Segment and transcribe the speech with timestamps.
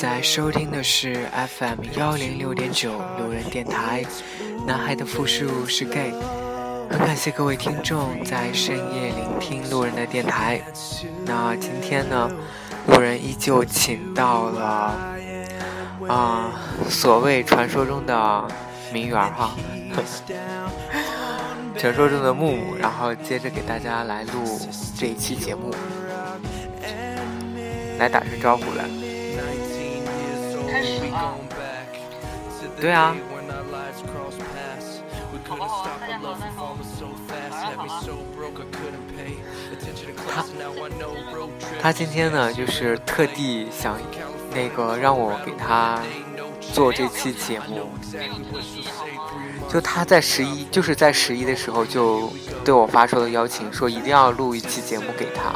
[0.00, 1.26] 在收听的是
[1.58, 4.04] FM 幺零六点九路人电台。
[4.64, 6.12] 男孩的复数是 gay。
[6.88, 10.62] 很感谢各位听众在深夜聆听路人的电台。
[11.26, 12.30] 那今天呢，
[12.86, 14.96] 路人依旧请到了
[16.06, 16.52] 啊，
[16.88, 18.48] 所谓传说中的
[18.92, 19.56] 名媛哈，
[21.76, 24.60] 传说中的木木，然后接着给大家来录
[24.96, 25.74] 这一期节目，
[27.98, 29.07] 来打声招呼来。
[30.70, 31.34] 开始啊！
[32.78, 33.16] 对啊。
[35.48, 35.88] 好不好？
[35.98, 36.76] 大家好，大家好。
[40.28, 40.44] 他
[41.80, 43.98] 他今天呢，就是特地想
[44.52, 46.02] 那个让我给他
[46.60, 47.88] 做这期节目。
[49.70, 52.30] 就他在十一，就是在十一的时候就
[52.62, 55.54] 对我发出了邀请，说一定要录一期节目给他。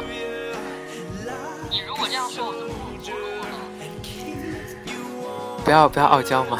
[5.63, 6.59] 不要不要傲娇嘛。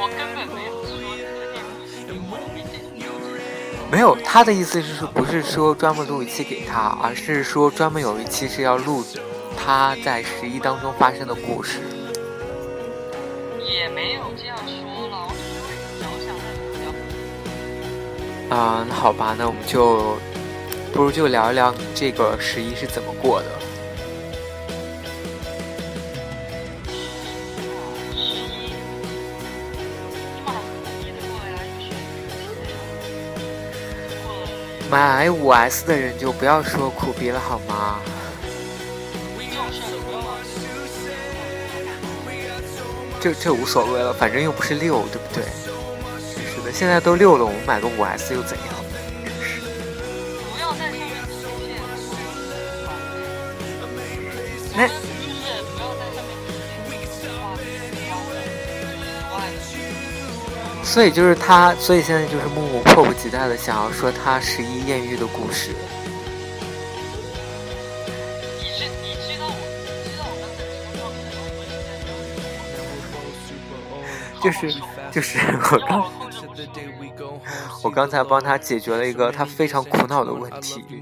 [0.00, 0.98] 我根本没有说
[3.90, 9.04] 没有，他的意思是说，不是说专门录一期给他，而是说专门有一期是要录
[9.56, 11.80] 他在十一当中发生的故事。
[13.66, 16.28] 也没有这样说了，我只是为你着想
[18.50, 18.54] 的。
[18.54, 20.16] 啊，那好吧，那我们就
[20.92, 23.46] 不如就聊一聊你这个十一是怎么过的。
[34.90, 38.00] 买五 S 的人就不要说苦逼了好吗？
[43.20, 45.44] 这这无所谓了，反正又不是六，对不对？
[46.34, 48.77] 真是的，现在都六了，我们买个五 S 又怎样？
[60.88, 65.70] 所以就是他，所以现在就是木木迫不及待的想要说他十一艳遇的故事。
[74.42, 74.72] 就是
[75.12, 75.38] 就是
[75.70, 76.27] 我刚
[77.84, 80.84] 我刚才帮他解决了一个他非常苦恼的问题。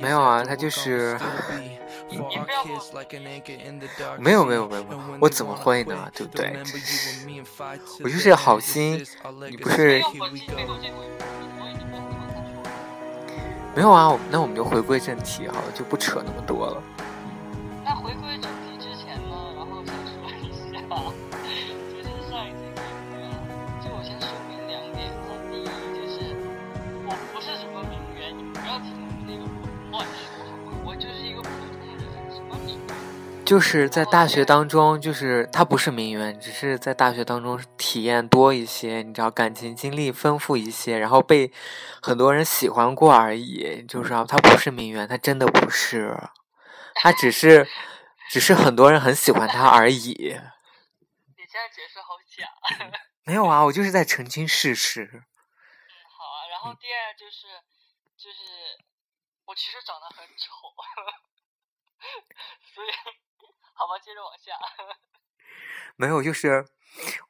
[0.00, 1.18] 没有啊，他就是
[4.18, 4.84] 没有没有没有，
[5.20, 6.10] 我怎么会呢？
[6.14, 6.56] 对不对？
[8.04, 9.04] 我就是好心，
[9.50, 10.02] 你不是
[13.74, 14.18] 没有啊？
[14.30, 16.82] 那我们就回归正题好了，就不扯那么多了。
[33.50, 41.52] 就是在大学当中，就是他不是名媛，只是在大学当中体验多一些，你知道感情经历丰富一些，然后被
[42.00, 43.84] 很多人喜欢过而已。
[43.88, 46.16] 就是啊，他不是名媛，他真的不是，
[46.94, 47.66] 他只是，
[48.30, 50.12] 只是很多人很喜欢他而已。
[50.12, 52.46] 你这样解释好假。
[53.24, 55.10] 没有啊，我就是在澄清事实。
[56.06, 57.48] 好啊，然后第二就是
[58.16, 58.78] 就是
[59.44, 60.54] 我其实长得很丑，
[62.72, 62.88] 所以
[63.80, 64.52] 好吧，接着往下。
[65.96, 66.66] 没有，就是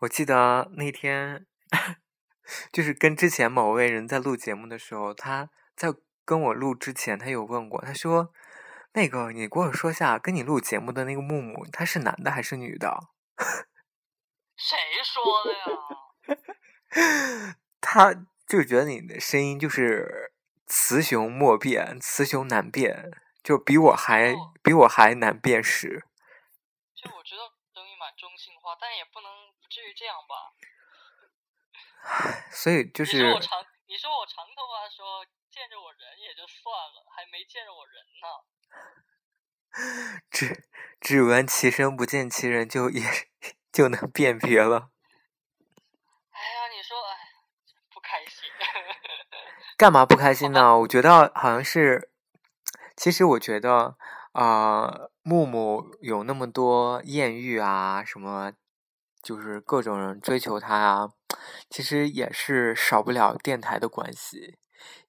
[0.00, 1.46] 我记得那天，
[2.72, 5.94] 就是跟之前某位人在录节目的时候，他在
[6.24, 8.32] 跟我录之前，他有问过，他说
[8.94, 12.98] ：“那个，你给我说下，跟你录节目的那个木木，他是男的还是女的
[14.56, 15.60] 谁说的呀？？”
[17.80, 18.12] 他
[18.48, 20.32] 就觉得你的声音就是
[20.66, 23.12] 雌雄莫辨，雌雄难辨，
[23.42, 26.04] 就比我还哦比我还难辨识。
[27.00, 27.42] 就我觉得
[27.72, 30.52] 声音蛮中性化，但也不能不至于这样吧。
[32.52, 38.28] 所以就是你说我长，你说我长头发的时候见着我人也就算了，还没见着我人呢。
[40.30, 40.68] 只
[41.00, 43.02] 只闻其声不见其人就也
[43.72, 44.90] 就能辨别了。
[46.32, 47.16] 哎呀，你说哎，
[47.92, 48.50] 不开心。
[49.78, 50.78] 干嘛不开心呢？
[50.80, 52.10] 我觉得好像是，
[52.96, 53.96] 其实我觉得
[54.32, 58.52] 啊、呃木木有那么多艳遇啊，什么
[59.22, 61.10] 就是各种人追求他啊，
[61.68, 64.58] 其实也是少不了电台的关系。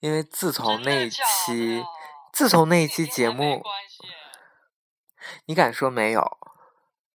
[0.02, 1.82] 因为自从那一期
[2.34, 3.62] 自从那一期节目，
[5.46, 6.22] 你敢说没有？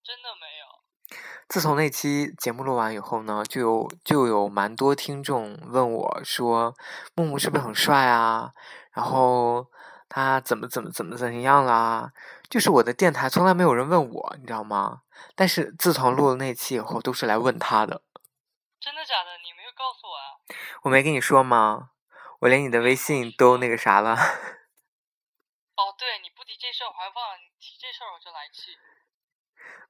[0.02, 1.16] 真的没有。
[1.48, 6.74] 自从那期节目录完以后呢，就有就有蛮多听众问我说
[7.14, 8.52] ：“木木是不是很帅啊？
[8.92, 9.66] 然后
[10.08, 12.12] 他怎么怎么怎么怎么样啦？”
[12.48, 15.02] 就是我的电台从来没有人问我，你知道吗？
[15.34, 18.02] 但是自从录了那期以后，都是来问他的。
[18.78, 19.30] 真的假的？
[19.38, 20.38] 你没有告诉我啊？
[20.82, 21.90] 我没跟你说吗？
[22.40, 24.14] 我连你的微信都那个啥了。
[25.76, 27.36] 哦，对，你不提这事儿，我还忘了。
[27.38, 28.76] 你提这事儿我就来气。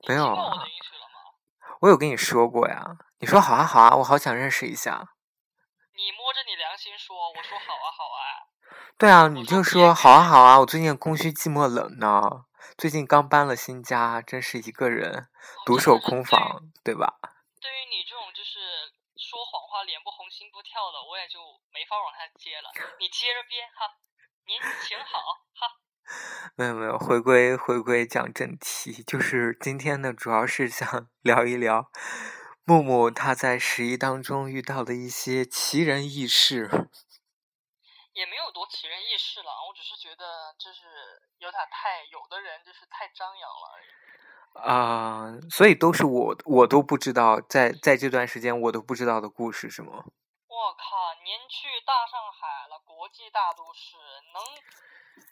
[0.08, 0.24] 没有？
[1.80, 2.96] 我有跟你说过呀。
[3.18, 5.12] 你说好啊好啊，我好想认识一下。
[5.94, 8.55] 你摸着你良心说，我说好啊好啊。
[8.98, 12.46] 对啊，你就说好啊好啊，我最近空虚寂寞冷呢，
[12.78, 15.28] 最近刚搬了新家，真是一个人
[15.66, 17.20] 独守空房，对吧？
[17.60, 18.56] 对于你这种就是
[19.20, 21.38] 说谎话、脸不红心不跳的，我也就
[21.74, 22.72] 没法往下接了。
[22.98, 24.00] 你接着编哈，
[24.46, 24.56] 您
[24.88, 25.20] 请好
[25.52, 25.76] 哈。
[26.56, 31.90] 没有没有，回归回归讲正题，就是今天呢，主要是想 聊一聊
[32.64, 36.88] 木木他在十一当中遇到的一些奇人异事。
[38.16, 40.88] 也没有多奇人异事了，我只是觉得就是
[41.36, 43.88] 有点太，有的人就是太张扬了而已。
[44.56, 50.02] 啊、所以都是我我都不知道，在在这段时间我都不知道的故事是吗？
[50.48, 53.96] 我靠，您去大上海了，国际大都市，
[54.32, 54.42] 能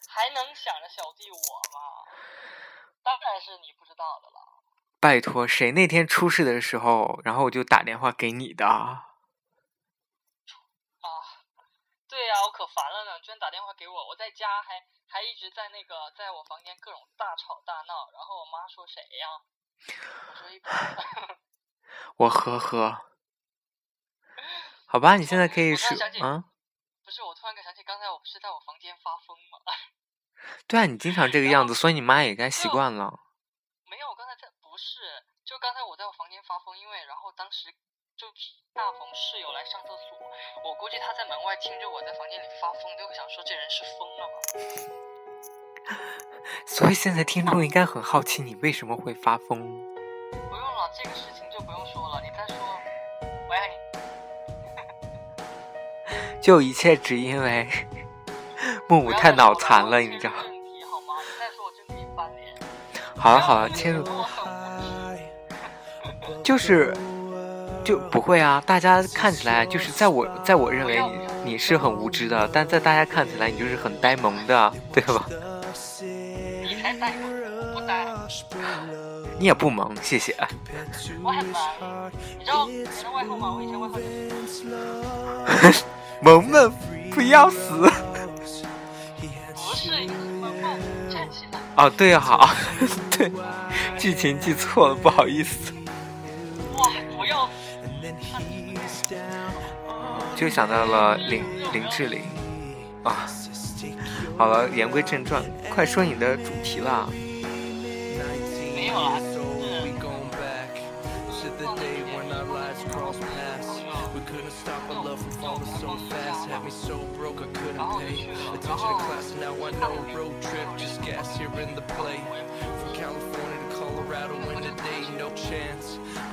[0.07, 1.37] 还能想着小弟我
[1.73, 2.05] 吗？
[3.03, 4.61] 当然是你不知道的了。
[5.01, 8.67] 拜托，谁那天出事的时候，然后我就打电话给你的？
[8.67, 9.09] 啊，
[12.14, 19.26] 对呀、我可烦了呢，居然打电话给我，我在家还还一直在那个在我房间各种大吵大闹，然后我妈说谁呀？
[20.31, 20.70] 我说一般。
[22.19, 23.11] 我呵呵。
[24.87, 26.44] 好吧，你现在可以说我突然想起啊，
[27.05, 29.58] 不是，我突然想起刚才我不是在我房间发疯吗？
[30.70, 33.11] 对啊，你经常这个样子，所以你妈也该习惯了。
[33.90, 35.00] 没有，我刚才在不是，
[35.44, 37.75] 就刚才我在我房间发疯，因为然后当时
[38.16, 38.28] 就
[38.72, 40.16] 大逢室友来上厕所，
[40.64, 44.37] 我估计他在门外听着我在房间里发疯，就会想说这人是疯了吗？
[46.64, 49.58] 所以现在听众应该很好奇你为什么会发疯。
[49.58, 52.56] 不用了，这个事情就不用说了，你再说，
[53.49, 53.75] 我爱你。
[56.40, 57.69] 就一切只因为
[58.88, 60.32] 木木太脑残了，你知道。
[63.16, 64.46] 好了好了，切入我很
[66.31, 66.43] 无知。
[66.44, 66.94] 就是
[67.85, 71.03] 就不会啊，大家看起来就是在我在我认为
[71.45, 75.27] 你你是很无知的，但在大家看起来你就是很呆萌的， 对吧？
[76.01, 78.07] 你才呆萌，不呆，
[79.39, 80.35] 你也不萌，谢谢。
[81.23, 81.61] 我很萌。
[82.39, 83.55] 你知道别的外号吗？
[83.55, 84.03] 我以前外号就
[85.71, 85.85] 是
[86.23, 86.73] 萌萌，
[87.11, 87.91] 不要死！
[89.55, 89.91] 不是
[90.41, 90.79] 萌萌
[91.11, 91.61] 站起来。
[91.77, 92.49] 哦，对好，
[93.17, 93.31] 对，
[93.99, 95.73] 剧情记错了，不好意思。
[100.37, 102.23] 就想到了林林志玲。
[103.03, 103.26] 啊。
[104.37, 107.09] 好了，言归正传，快说你的主题啦。
[108.75, 109.21] 没有啦，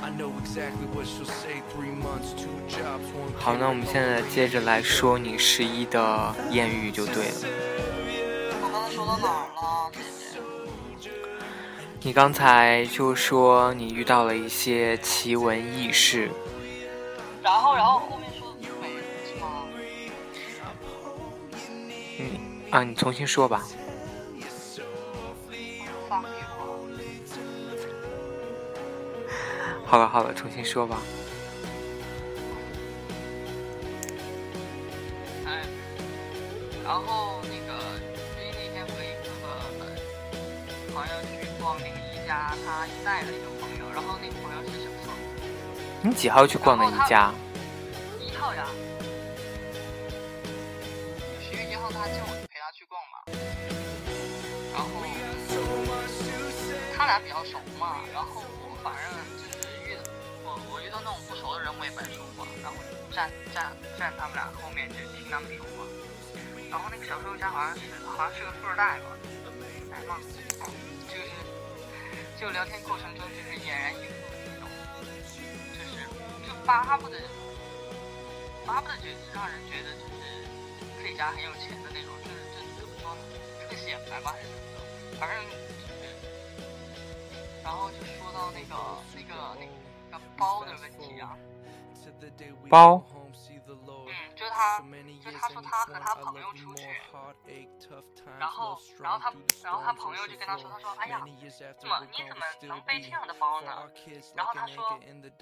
[0.02, 1.62] to I to know to exactly what she'll say.
[1.74, 3.32] Three months, two jobs, one.
[3.38, 7.34] 好，那我们现在接着来说你十一的艳遇就对了。
[8.62, 9.90] 我刚才说到哪儿了，
[11.00, 11.10] 姐姐？
[12.02, 16.28] 你刚才就说你遇到了一些奇闻异事，
[17.42, 19.64] 然后，然后后面说的就没了是吗？
[22.18, 22.24] 嗯
[22.70, 23.62] 啊，你重新说吧。
[29.92, 31.02] 好了好了，重新说吧。
[35.44, 35.60] 哎，
[36.82, 37.78] 然后那个，
[38.40, 39.52] 因为那天和一个呃
[40.94, 45.12] 朋友去逛那个宜家，他带了一个朋友，然后那个朋友是小宋，
[46.00, 47.30] 你几号去逛的宜家？
[48.18, 48.64] 一号呀。
[51.38, 53.20] 十月一号他叫我陪他去逛嘛，
[54.72, 54.88] 然后
[56.96, 59.02] 他俩比较熟嘛，然后我反正
[61.78, 62.76] 我也白说话，然后
[63.10, 65.84] 站站站他们俩后面就听他们说话，
[66.70, 69.16] 然后那个小售家好像是好像是个富二代吧，
[71.08, 71.28] 就是
[72.40, 74.12] 就聊天过程中就是俨然一副
[74.46, 74.68] 那种，
[75.76, 76.00] 就是
[76.46, 77.18] 就巴不得
[78.66, 80.46] 巴不得就让人觉得就是
[80.96, 83.20] 自己家很有钱的那种，就是就怎么说呢，
[83.68, 86.08] 特显摆吧还是怎么着，反正就是，
[87.62, 88.74] 然后就说到那个
[89.14, 89.66] 那个那
[90.16, 91.36] 个包的问题啊，
[92.68, 93.04] 包
[94.04, 94.78] 嗯，就是他，
[95.24, 96.86] 就是他说他和他朋友出去，
[98.38, 99.32] 然后然后他
[99.62, 101.22] 然后他朋友就跟他说，他说哎呀，
[101.78, 103.90] 怎么你怎么能背这样的包呢？
[104.34, 104.98] 然后他说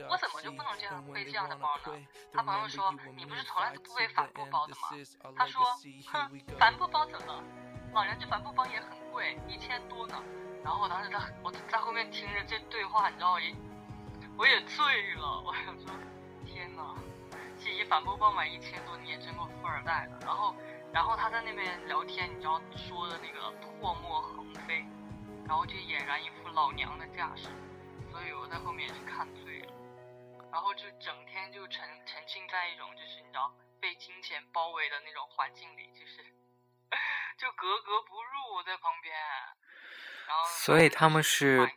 [0.09, 2.07] 我怎么就不能这样背这样的包呢？
[2.33, 4.88] 他朋友说你不是从来都不背帆布包的吗？
[5.37, 5.64] 他说
[6.12, 7.43] 哼，帆布包怎么？
[7.93, 10.23] 老娘这帆布包也很贵，一千多呢。
[10.62, 13.52] 然后我当时在我在后面听着这对话，你知道我也
[14.38, 15.90] 我也醉了，我想说
[16.61, 16.95] 天呐，
[17.57, 20.19] 洗衣帆布包买一千多，你也真够富二代的。
[20.26, 20.55] 然后
[20.93, 24.85] 然后他在那边聊天，你知道说的那个唾沫横飞，
[25.49, 27.49] 然后就俨然一副老娘的架势，
[28.12, 29.73] 所以我在后面也是看醉了。
[30.52, 33.50] 然后就整天就沉沉浸在一种就是你知道
[33.81, 36.21] 被金钱包围的那种环境里，就是
[37.40, 38.57] 就格格不入。
[38.57, 39.14] 我在旁边，
[40.29, 41.73] 然后所以他们是。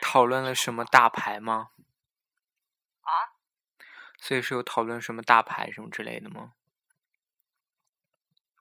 [0.00, 1.70] 讨论了什么大牌吗？
[4.24, 4.26] 啊？
[4.26, 6.54] 所以是有讨论什么大牌什么之类的吗？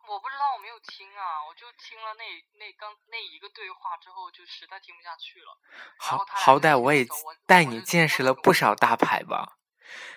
[0.05, 2.24] 我不知道，我没有听啊，我就听了那
[2.60, 5.58] 那刚那一个对话之后，就实在听不下去了。
[5.98, 7.05] 好好歹我也
[7.48, 9.58] 带你见识了不少大牌吧，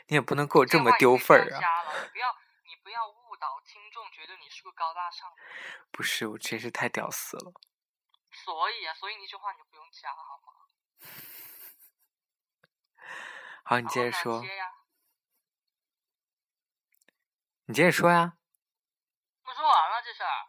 [0.08, 1.60] 你也不能给我这么丢份儿啊！
[2.12, 5.36] 不要你不要误导听众，觉得你是个高大上的。
[5.92, 7.52] 不是，我真是太屌丝了。
[8.32, 10.52] 所以啊，所以你这话你就不用加好吗？
[13.64, 14.72] 好，你接着说，接呀，
[17.68, 18.38] 你接着说呀，
[19.42, 20.46] 我说完了这事儿，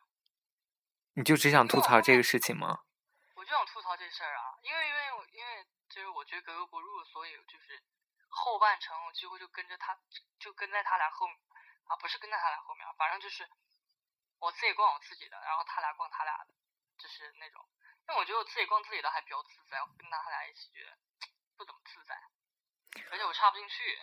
[1.14, 2.86] 你就只想吐槽这个事情吗？
[3.34, 7.82] 我就想吐槽这事儿啊，因为因为我因为就是我觉得格格不入，所以就是
[8.30, 9.98] 后半程我几乎就跟着他，
[10.38, 11.36] 就跟在他俩后面
[11.86, 13.50] 啊，不是跟在他俩后面，反正就是
[14.38, 16.54] 我自己逛我自己的，然后他俩逛他俩的，
[17.00, 17.68] 就是那种。
[18.08, 20.96] 因为我觉得我自己逛自己的还比较自在，我跟他俩一起觉得
[21.58, 22.14] 不怎么自在，
[23.10, 23.98] 而且我插不进去。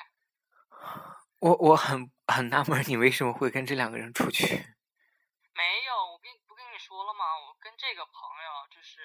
[1.44, 4.48] 我我很很纳闷，你为什么会跟这两个人出去？
[5.52, 7.36] 没有，我跟不跟你说了吗？
[7.36, 9.04] 我跟这个朋友就是，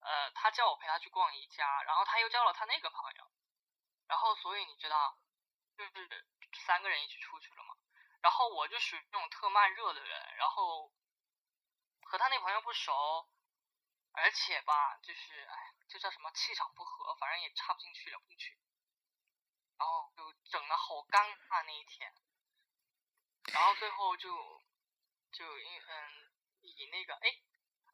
[0.00, 3.30] 呃，他叫我陪他去逛宜家，然后他又叫了他那个朋友，
[4.08, 5.18] 然后所以你知道，
[5.76, 6.24] 就是
[6.64, 7.76] 三个人一起出去了嘛。
[8.22, 10.90] 然后我就属于那种特慢热的人，然后
[12.08, 13.28] 和他那朋友不熟，
[14.12, 18.56] 而且吧，就是哎，这叫什么气场不合，反正也插不进去，聊不进去，
[19.80, 22.12] 然后就整的好尴尬那一天。
[23.50, 24.28] 然后最后就
[25.32, 25.92] 就因嗯
[26.60, 27.28] 以那个哎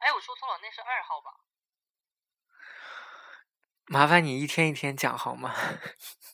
[0.01, 1.31] 哎我说错了，那是二号吧？
[3.87, 5.55] 麻烦你一天一天讲好吗？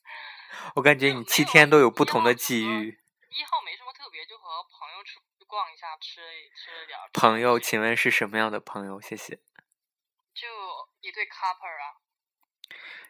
[0.77, 2.99] 我感觉你七天都有不同的际遇。
[3.29, 6.23] 一号没什么特别，就和朋友出去逛一下，吃
[6.57, 8.99] 吃了点儿朋友，请问是什么样的朋友？
[9.01, 9.37] 谢谢。
[10.33, 10.49] 就
[11.01, 12.01] 一对 couple 啊。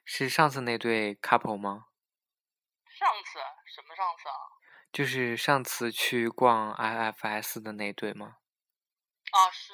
[0.04, 1.86] 是上次那对 couple 吗？
[3.02, 3.38] 上次
[3.74, 4.36] 什么上次啊？
[4.92, 8.36] 就是上次去逛 IFS 的那对吗？
[9.32, 9.72] 啊是，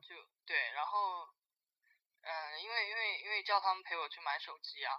[0.00, 0.14] 就
[0.46, 1.28] 对，然后
[2.22, 4.94] 嗯，因为因为因为叫他们陪我去买手机啊，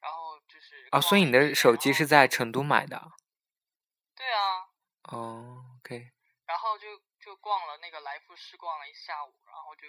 [0.00, 3.00] 然后就是啊，所以你的手机是在成都买的？
[4.14, 4.68] 对啊，
[5.04, 6.12] 哦，OK。
[6.44, 9.86] 然后就就逛了那个来福士，逛了一下午，然后就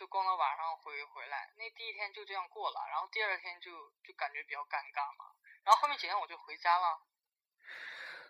[0.00, 1.52] 就逛到晚上回回来。
[1.58, 3.70] 那第一天就这样过了，然后第二天就
[4.02, 5.28] 就感觉比较尴尬嘛。
[5.62, 7.04] 然后后面几天我就回家了。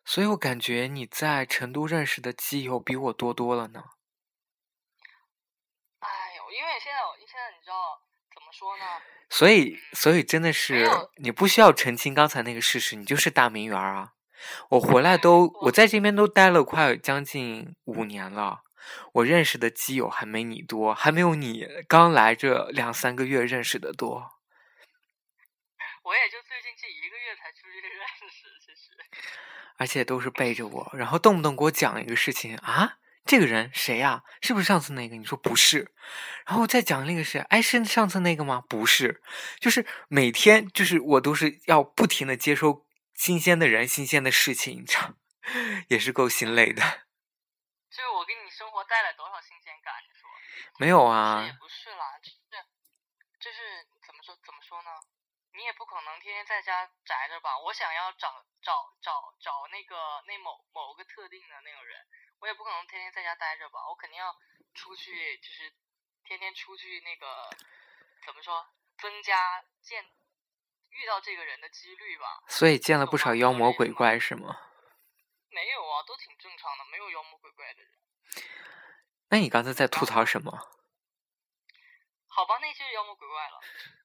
[0.05, 3.85] 所以我感觉你在成都认识的基友比我多多了呢。
[6.01, 8.03] 哎呦，因为现在我现在你知道
[8.35, 8.85] 怎么说呢？
[9.29, 10.89] 所以，所以真的是
[11.23, 14.15] 你不需要澄清刚才那个事实，你就是大名媛啊！
[14.71, 18.65] 我回来都，我我在这边都待了快将近五年了，
[19.13, 24.39] 我认识的基友还没你多，还没有你刚来这两三个月认识的多。
[26.05, 27.93] 我也就最近这一个月才出去认
[28.31, 28.97] 识，其实。
[29.77, 35.17] 而且都是背着我，然后动不动给我讲一个事情啊，这个人谁呀、是不是上次那个？
[35.17, 35.91] 你说不是，
[36.45, 38.63] 然后再讲那个谁，哎，是上次那个吗？
[38.69, 39.23] 不是，
[39.59, 45.15] 就是每天就是我都是要不停的接收新鲜的人、新鲜的事情，你知道，
[45.89, 46.83] 也是够心累的。
[47.91, 49.95] 就是我跟你生活带来多少新鲜感？
[50.05, 50.29] 你说？
[50.77, 52.37] 没有啊也啊，不是啦，就是
[53.41, 54.91] 就是怎么说怎么说呢？
[55.57, 57.57] 你也不可能天天在家宅着吧？
[57.57, 62.07] 我想要找找找找那个那某某个特定的那个人，
[62.41, 63.81] 我也不可能天天在家待着吧？
[63.89, 64.31] 我肯定要
[64.75, 65.73] 出去，就是
[66.25, 67.49] 天天出去那个
[68.27, 70.05] 怎么说，增加见
[70.91, 72.45] 遇到这个人的几率吧？
[72.47, 74.61] 所以见了不少妖魔鬼怪是吗？
[75.49, 77.91] 没有啊，都挺正常的，没有妖魔鬼怪的人。
[79.29, 80.51] 那你刚才在吐槽什么？
[82.27, 83.61] 好吧，那就是妖魔鬼怪了。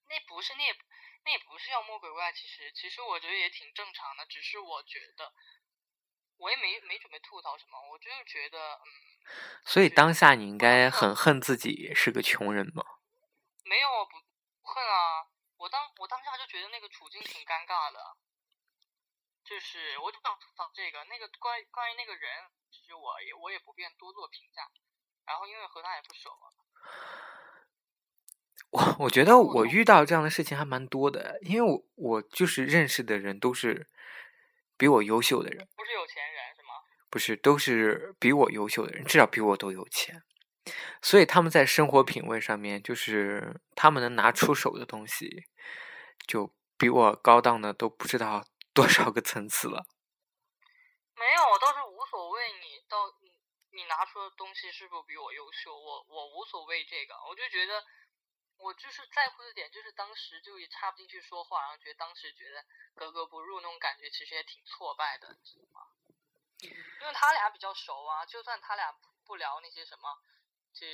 [0.09, 0.75] 那不是，那也
[1.23, 2.31] 那也不是妖魔鬼怪。
[2.33, 4.25] 其实，其实我觉得也挺正常的。
[4.25, 5.31] 只是我觉得，
[6.37, 7.79] 我也没没准备吐槽什么。
[7.91, 8.87] 我就是觉得，嗯。
[9.65, 12.83] 所以当下你应该很恨自己是个穷人吗？
[13.63, 14.11] 没有，不
[14.61, 15.25] 不恨啊。
[15.57, 18.17] 我当我当下就觉得那个处境挺尴尬的。
[19.45, 22.25] 就是我就想吐槽这个，那个关关于那个人，
[22.71, 24.65] 其实我也我也不便多做评价。
[25.25, 26.29] 然后因为和他也不熟。
[28.71, 33.87] 我我觉得我遇到这样的事情还蛮多的，因为我我就是认识的人都是
[34.77, 36.73] 比我优秀的人，不是有钱人是吗？
[37.09, 40.21] 不是，都是比我优秀的人，至少比我都有钱，
[41.01, 45.45] 所以他们在生活品味上面，就是他们能拿出手的东西，
[46.27, 48.43] 就比我高档的都不知道
[48.75, 49.87] 多少个层次了。
[51.17, 53.31] 没有，我倒是无所谓，你到你
[53.71, 55.73] 你拿出的东西是不是比我优秀？
[55.73, 57.83] 我我无所谓这个，我就觉得。
[58.57, 62.63] 我就是在乎的点，就是当时就也插不进去说话，然后觉得当时觉得
[62.95, 65.81] 格格不入那种感觉，其实也挺挫败的，知道吗？
[66.61, 70.07] 因为他俩比较熟啊，就算他俩不聊那些什么，
[70.73, 70.87] 这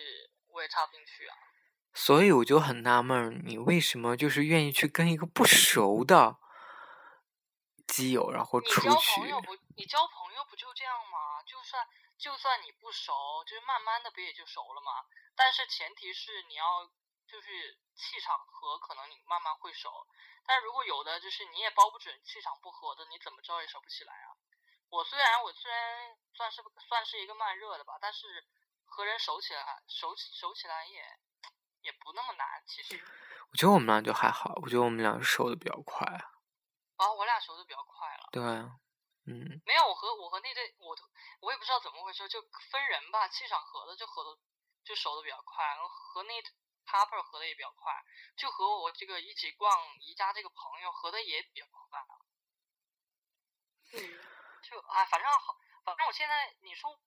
[0.47, 1.37] 我也插不进去啊。
[1.93, 6.39] 所以我就很纳闷，你为什么就是愿意去跟一个不熟的
[7.91, 8.87] 基友，然后出去？
[8.87, 9.55] 你交朋友不？
[9.75, 11.43] 你交朋友不就这样吗？
[11.45, 11.85] 就算
[12.17, 15.05] 就算你不熟，就是慢慢的不也就熟了吗？
[15.35, 16.89] 但是前提是你要。
[17.31, 17.47] 就是
[17.95, 19.87] 气场合，可能你慢慢会熟，
[20.45, 24.35] 但如果有的就是你也包不准气场不合的，你怎么着也熟不起来啊。
[24.89, 28.45] 我虽然我虽然算是算是一个慢热的吧，但是
[28.83, 30.99] 和人熟起来熟熟起来也
[31.83, 32.45] 也不那么难。
[32.67, 33.01] 其实
[33.49, 36.05] 我觉得我们俩就还好，我觉得我们俩熟的比较快。
[36.05, 36.19] 啊，
[37.09, 38.29] 我俩熟的比较快了。
[38.31, 38.43] 对，
[39.31, 39.61] 嗯。
[39.65, 40.93] 没有，我和我和那对，我
[41.39, 44.37] 我也不知道怎么回事，就分人吧，气场合的就合的
[44.83, 46.33] 就熟的比较快，然后和那。
[46.83, 47.93] 他不是合的也比较快，
[48.35, 52.01] 就和我这个一起逛宜家这个朋友合的也比较快。
[53.93, 54.01] 嗯，
[54.63, 56.99] 就啊，反正好，反正我现在你说，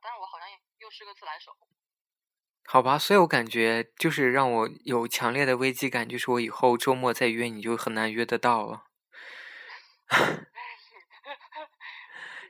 [0.00, 0.48] 但是我好像
[0.78, 1.54] 又是个自来熟。
[2.64, 8.89] 好吧，所以我感觉就是让我有强烈的危机感，就是我以后周末再约你就很难约得到了。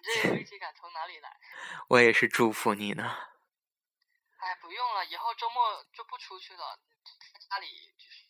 [0.00, 1.36] 你这个危机感从哪里来？
[1.88, 3.28] 我也是祝福你呢。
[4.38, 6.80] 哎，不用了，以后周末就不出去了，
[7.32, 7.66] 在家里
[7.98, 8.24] 就是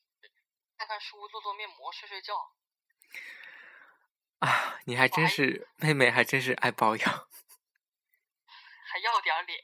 [0.76, 2.52] 看看书、做做面膜、睡睡觉。
[4.40, 7.08] 啊，你还真是妹妹，还真是爱保养，
[8.84, 9.60] 还要点脸。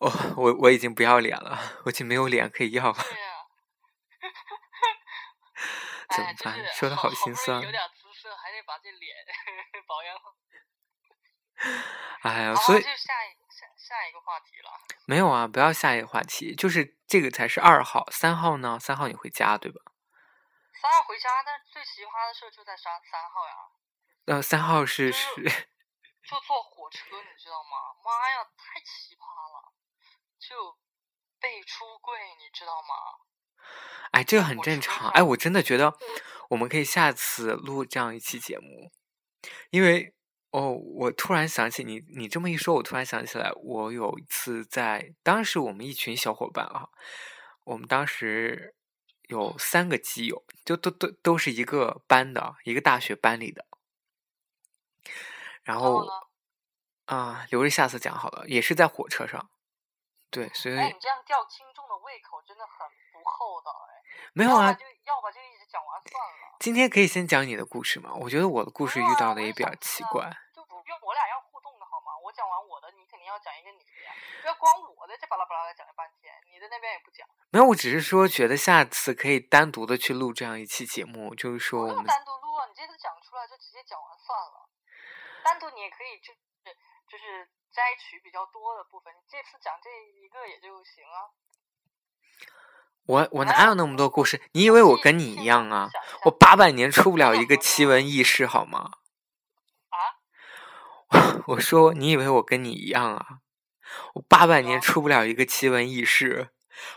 [0.00, 2.94] 哦，我我已经不要脸了，我已经没有脸可以要了。
[2.94, 3.34] 对呀。
[6.10, 6.66] 怎么办？
[6.74, 7.60] 说的好心酸。
[8.58, 9.16] 得把这脸
[9.86, 10.34] 保养好。
[12.22, 14.70] 哎呀，所以就下一下下一个话题了。
[15.06, 18.78] 没有啊，不要下一个话题，就是这个才是二号，三号呢？
[18.78, 19.80] 三号你回家对吧？
[20.80, 23.54] 三号回家，但最奇葩的事就在三三号呀。
[24.26, 25.26] 呃，三号是是。
[26.28, 27.94] 就坐火车，你知道吗？
[28.04, 29.72] 妈呀，太奇葩了！
[30.38, 30.78] 就
[31.40, 32.94] 被出柜，你知道吗？
[34.10, 35.08] 哎，这个很正常。
[35.10, 35.94] 哎，我真的觉得
[36.50, 38.90] 我们可以下次录这样一期节目，
[39.70, 40.14] 因为。
[40.50, 46.88] 哦，我突然想起你，你这么一说，我突然想起来，我有一次在当时我们一群小伙伴啊，
[47.64, 48.74] 我们当时
[49.28, 53.66] 有三个基友，就都都都是一个班的，一个大学班里的。
[55.64, 56.08] 然后
[57.04, 59.50] 啊，留着下次讲好了，也是在火车上。
[60.30, 61.18] 对，所以你这样
[61.88, 64.02] 的胃口真的很不厚道哎。
[64.32, 66.56] 没有啊，就要把这个一直讲完算了。
[66.60, 68.12] 今天可以先讲你的故事吗？
[68.14, 70.30] 我觉得我的故事遇到的也比较奇怪。
[70.54, 72.12] 就不用我俩要互动的好吗？
[72.22, 77.26] 我讲完我的，你肯定要讲一个你的呀，不要光我的这巴拉巴拉的讲了半天，你的那边也不讲。
[77.50, 84.68] 没有，我只是说觉得下次可以单独的去录这样一期节目，就是说我们单独录啊，你这次讲出来就直接讲完算了。
[85.44, 86.38] 单独你也可以就是
[87.08, 91.30] 就是摘取比较多的部分，你这次讲这一个也就行啊。
[93.06, 94.42] 我我哪有那么多故事？
[94.52, 95.90] 你以为我跟你一样啊？
[96.24, 98.90] 我八百年出不了一个奇闻异事，好吗？
[99.88, 101.40] 啊？
[101.48, 103.38] 我说你以为我跟你一样啊？
[104.14, 106.50] 我八百年出不了一个奇闻异事，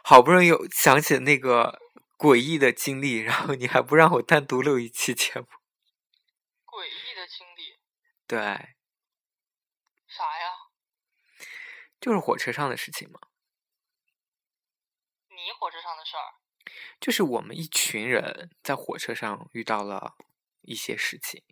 [0.04, 1.80] 好不容易有想起那个
[2.18, 5.46] 诡异的经历，然后你还不让我单独录一期节目？
[6.66, 7.80] 诡异的经历？
[8.28, 8.38] 对。
[10.08, 10.52] 啥呀？
[12.02, 13.20] 就是火车上的事情嘛。
[15.44, 16.34] 你火车上的事儿，
[17.00, 20.16] 就是我们一群人在火车上遇到了
[20.62, 21.44] 一些事情。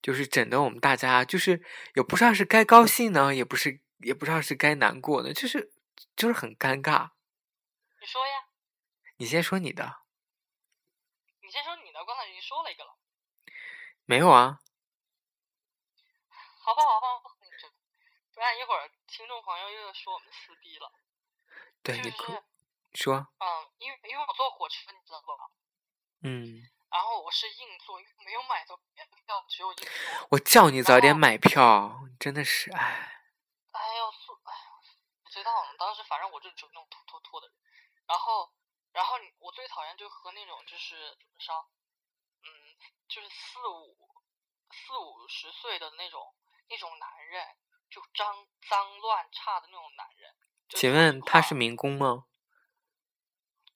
[0.00, 5.72] 就是整的我们大家就是也不知道是该高兴呢，也不是也不知道是该难过呢，就是
[6.14, 7.10] 就是很尴尬。
[8.00, 8.44] 你说呀，
[9.16, 10.02] 你先说你的，
[11.40, 12.98] 你先说你的，刚才已经说了一个了。
[14.04, 14.60] 没有啊？
[16.60, 17.70] 好吧，好吧，不和你争，
[18.34, 20.92] 不然一会儿听众朋友又要说我们撕逼了。
[21.84, 22.42] 对，就是你可
[22.94, 23.46] 说，嗯，
[23.78, 25.50] 因为因为我坐火车，你知道吧？
[26.22, 29.04] 嗯，然后我是硬座，因为没有买到票，
[29.46, 30.28] 只有硬座。
[30.30, 33.20] 我叫你早点买票，真的是哎，
[33.72, 34.80] 哎呦，素，哎呀，
[35.22, 35.70] 不知道呢。
[35.78, 37.54] 当时反正我就是属于那种拖拖拖的人。
[38.06, 38.50] 然后，
[38.92, 41.68] 然后你我最讨厌就和那种就是怎么说，
[42.44, 42.48] 嗯，
[43.08, 43.94] 就是四五
[44.72, 46.34] 四五十岁的那种
[46.70, 47.56] 那种男人，
[47.90, 50.34] 就脏脏乱差的那种男人。
[50.68, 52.24] 就请问他是民工吗？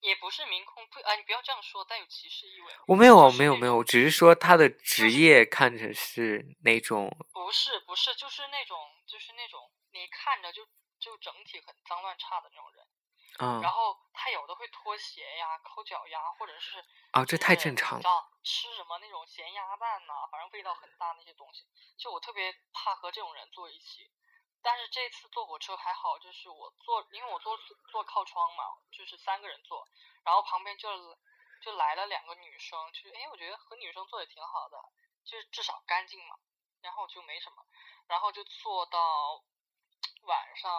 [0.01, 2.73] 也不是民工不啊，你不要这样说，带有歧视意味。
[2.87, 10.65] 我没有，就我没有，没有，只是说他的职业看着是那种，不是不是，就是那种就是那种你看着就
[11.01, 12.87] 就整体很脏乱差的那种人。
[13.41, 18.05] 嗯然，后他有的会脱鞋呀、抠脚丫，或者是啊，这太正常了。
[18.43, 21.67] 吃什么那种咸鸭蛋呐、反正味道很大那些东西，
[21.99, 24.11] 就我特别怕和这种人坐一起。
[24.69, 27.57] 但是这次坐火车还好，就是我坐，因为我坐
[27.91, 29.89] 坐靠窗嘛，就是三个人坐，
[30.23, 30.91] 然后旁边就
[31.63, 34.77] 就来了两个女生，就是哎，我觉得和女生坐也挺好的，
[35.25, 36.37] 就是至少干净嘛，
[36.83, 37.65] 然后就没什么，
[38.09, 39.43] 然后就坐到
[40.25, 40.71] 晚上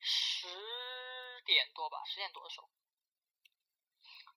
[0.00, 0.48] 十
[1.44, 2.70] 点多吧，十点多的时候，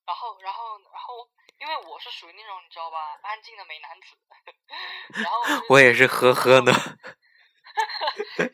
[0.03, 4.17] 然后然后然后因为我是属于那种你知道吧，安静的美男子，
[5.23, 6.73] 然后我也是呵呵的。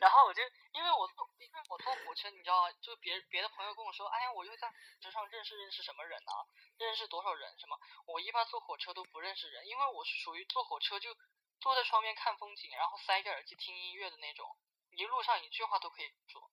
[0.00, 6.32] 然后我就因为我坐因为我坐火车，你知道，就别别的朋友跟我说，哎呀，我又在火车上认识认识什么人呢、
[6.78, 7.78] 认识多少人什么？
[8.06, 11.14] 我一般坐火车都不认识人，因为我是属于坐火车就
[11.60, 14.56] 坐在窗边看风景，然后塞着耳机听音乐的那种，
[14.92, 16.50] 一路上一句话都可以说，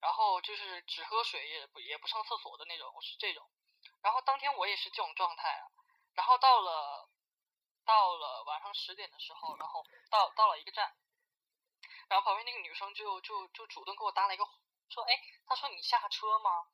[0.00, 3.48] 然后就是只喝水也不也不上厕所的那种，我是这种。
[4.02, 5.64] 然后当天我也是这种状态啊，
[6.14, 7.08] 然后到了
[7.86, 10.94] 到了晚上十点的时候，然后到到了一个站。
[12.08, 14.44] 然后旁边那个女生就就就主动给我搭了一个，
[14.88, 16.66] 说，哎，她说你下车吗？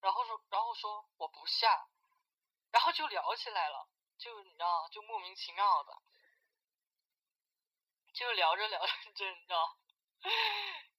[0.00, 1.86] 然后说，然后说我不下，
[2.70, 5.96] 然后就聊起来了，就你知道，就莫名其妙的，
[8.12, 9.76] 就聊着聊着就你知道，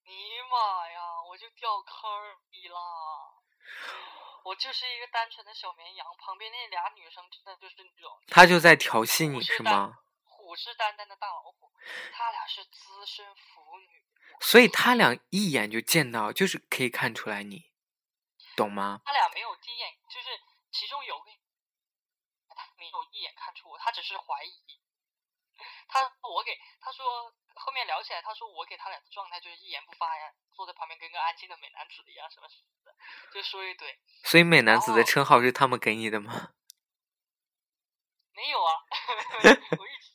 [0.04, 2.10] 尼玛呀，我就掉坑
[2.50, 2.78] 里了。
[4.44, 9.98] 我就是一个单纯的小绵羊，旁边那俩女生真的就是那种他就在调戏你是吗？
[10.46, 11.72] 虎视眈眈的大老虎，
[12.14, 14.04] 他俩是资深腐女。
[14.40, 17.72] 所以他俩一眼就见到，就是可以看出来你，
[18.54, 19.02] 懂吗？
[19.04, 20.28] 他俩没有第一眼，就是
[20.70, 21.32] 其中有个
[22.54, 24.54] 他没有一眼看出我，他只是怀疑。
[25.88, 32.94] 他我给他说后面聊起来，他说我给他俩的状态就是一言不发呀，坐在旁边跟个安静的美男子一样，什么什么的，
[33.34, 33.98] 就说一堆。
[34.22, 36.52] 所以美男子的哦称号是他们给你的吗？
[38.36, 38.76] 没有啊，
[39.80, 40.12] 我一直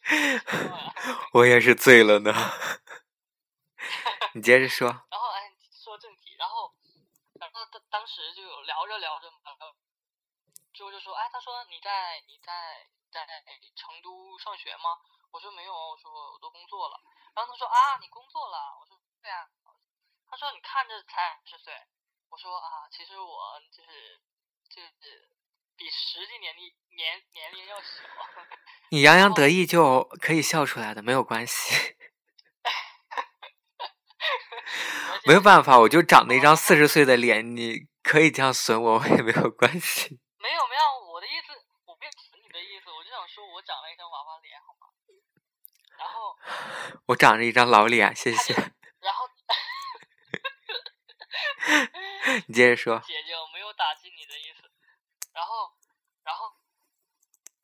[1.33, 2.31] 我也是醉了呢。
[4.33, 4.87] 你接着说。
[5.09, 6.71] 然后哎，说正题，然后
[7.39, 9.75] 然后当当时就有聊着聊着嘛，然后
[10.71, 13.25] 之后就说，哎，他说你在你在在
[13.75, 14.99] 成都上学吗？
[15.31, 17.01] 我说没有，我说我都工作了。
[17.33, 18.77] 然后他说啊，你工作了？
[18.79, 19.49] 我说对啊。
[20.29, 21.73] 他说你看着才二十岁。
[22.29, 24.21] 我说啊，其实我就是
[24.69, 25.27] 就是
[25.81, 28.03] 比实际年龄年年龄要小。
[28.93, 31.73] 你洋洋得意就可以笑出来的，没有关系。
[35.25, 40.19] 没有办法，我就长了一张四十岁的脸，你可以这样损我，我也没有关系。
[40.37, 40.81] 没有没有，
[41.13, 41.47] 我的意思，
[41.85, 44.85] 我没有损你的意思，我就想说我长了一张娃娃脸，好吗？
[45.97, 46.37] 然后，
[47.09, 48.53] 我长着一张老脸，谢谢。
[48.53, 49.27] 然后
[52.45, 52.99] 你接着说。
[52.99, 54.60] 姐姐，我没有打击你的意思。
[55.41, 55.73] 然后，
[56.21, 56.53] 然后，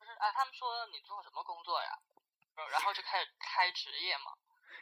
[0.00, 1.94] 就是哎，他们说你做什么工作呀？
[2.56, 4.34] 呃然后就开始开职业嘛。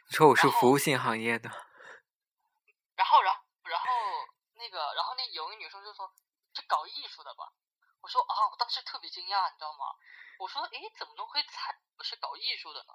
[0.09, 1.47] 你说我是服务性行业的，
[2.97, 3.85] 然后，然后，然后
[4.55, 6.11] 那个，然后那有个女生就说
[6.57, 7.53] ：“是搞艺术的吧？”
[8.01, 9.93] 我说：“啊，我当时特别惊讶，你知道吗？
[10.39, 12.93] 我说：诶，怎么能会猜我是搞艺术的呢？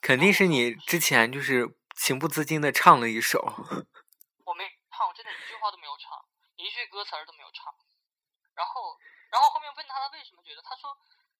[0.00, 3.38] 肯定是你之前就是情不自禁的唱了一首。
[4.46, 6.18] 我没唱，我真的一句话都没有唱，
[6.56, 7.72] 一句歌词儿都没有唱。
[8.54, 8.98] 然后，
[9.32, 10.92] 然后后面问他他为什么觉得，他说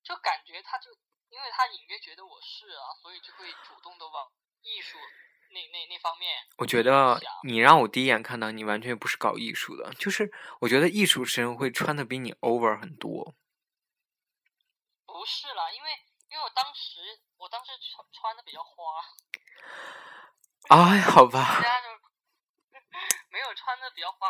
[0.03, 0.91] 就感觉他就
[1.29, 4.99] 因为他隐约觉得我是啊，所以就会主动的往艺术
[5.51, 6.33] 那那那方面。
[6.57, 13.35] 我觉得你让我第一眼看到你完全不是搞艺术的，就是我觉得艺术生会穿的比你 over 很多。
[15.05, 15.91] 不是啦，因为
[16.31, 17.01] 因为我当时
[17.37, 19.05] 我当时穿穿的比较花，
[20.69, 21.89] 哎，好吧 大，家就
[23.33, 24.29] 没有穿的比较花，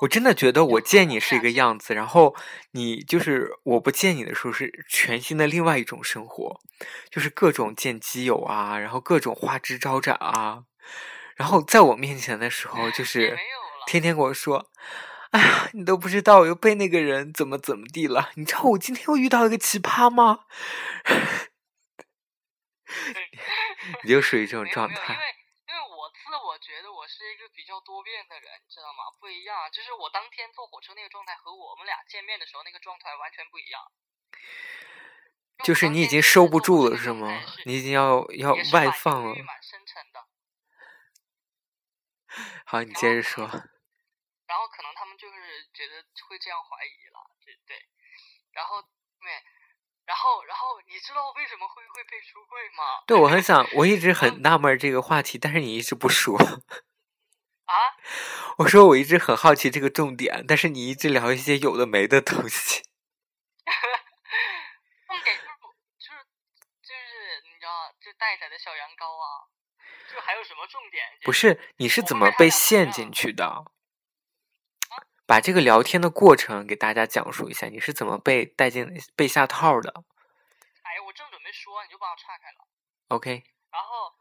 [0.00, 2.34] 我真的觉得我见你是一个样子，然后
[2.72, 6.60] 你就是我不见你的时候是全新的另外一种生活，
[7.10, 10.62] 就是各种见基友啊，然后各种花枝招展啊，
[11.34, 13.36] 然后在我面前的时候就 是。
[13.86, 14.70] 天天跟我说。
[15.30, 18.30] 哎呀，你都不知道我又被那个人怎么怎么地了？
[18.36, 20.40] 你知道我今天又遇到一个奇葩吗？
[24.02, 25.14] 你就属于这种没有没有，因状态。
[25.14, 25.20] 为
[26.26, 29.04] 因为我觉得我是一个比较多变的人，你知道吗？
[29.20, 33.80] 不一样，就是我当天坐火车那个状态和我们俩见面的时候那个状态完全不一样。
[35.64, 37.28] 就是你已经收不住了是吗？
[37.64, 39.34] 你已经要要外放了。
[42.66, 43.46] 好，你接着说。
[43.46, 47.88] 然后可能他们就是觉得会这样怀疑了，对对。
[48.50, 48.90] 然后对，
[50.06, 53.02] 然后然后你知道为什么会会被出柜吗？
[53.06, 56.38] 对，我很想，我一直很纳闷这个话题，但是你一直不说。
[57.66, 57.74] 啊，
[58.58, 62.84] 我说我一直很好奇这个重点，但是你一直聊一些有的没的东西。
[65.06, 65.50] 重点就是
[65.98, 66.22] 就是
[66.86, 69.50] 就是你知道，就待宰的小羊羔啊，
[70.14, 71.04] 就还有什么重点？
[71.24, 73.64] 不是你是怎么被陷进去的？
[75.26, 78.86] 把这个聊天的过程给大家讲述一下，你是怎么被带进、
[79.16, 79.90] 被下套的
[80.82, 82.58] 哎，我正准备说，你就把我岔开了。
[83.08, 84.14] ？OK，然后，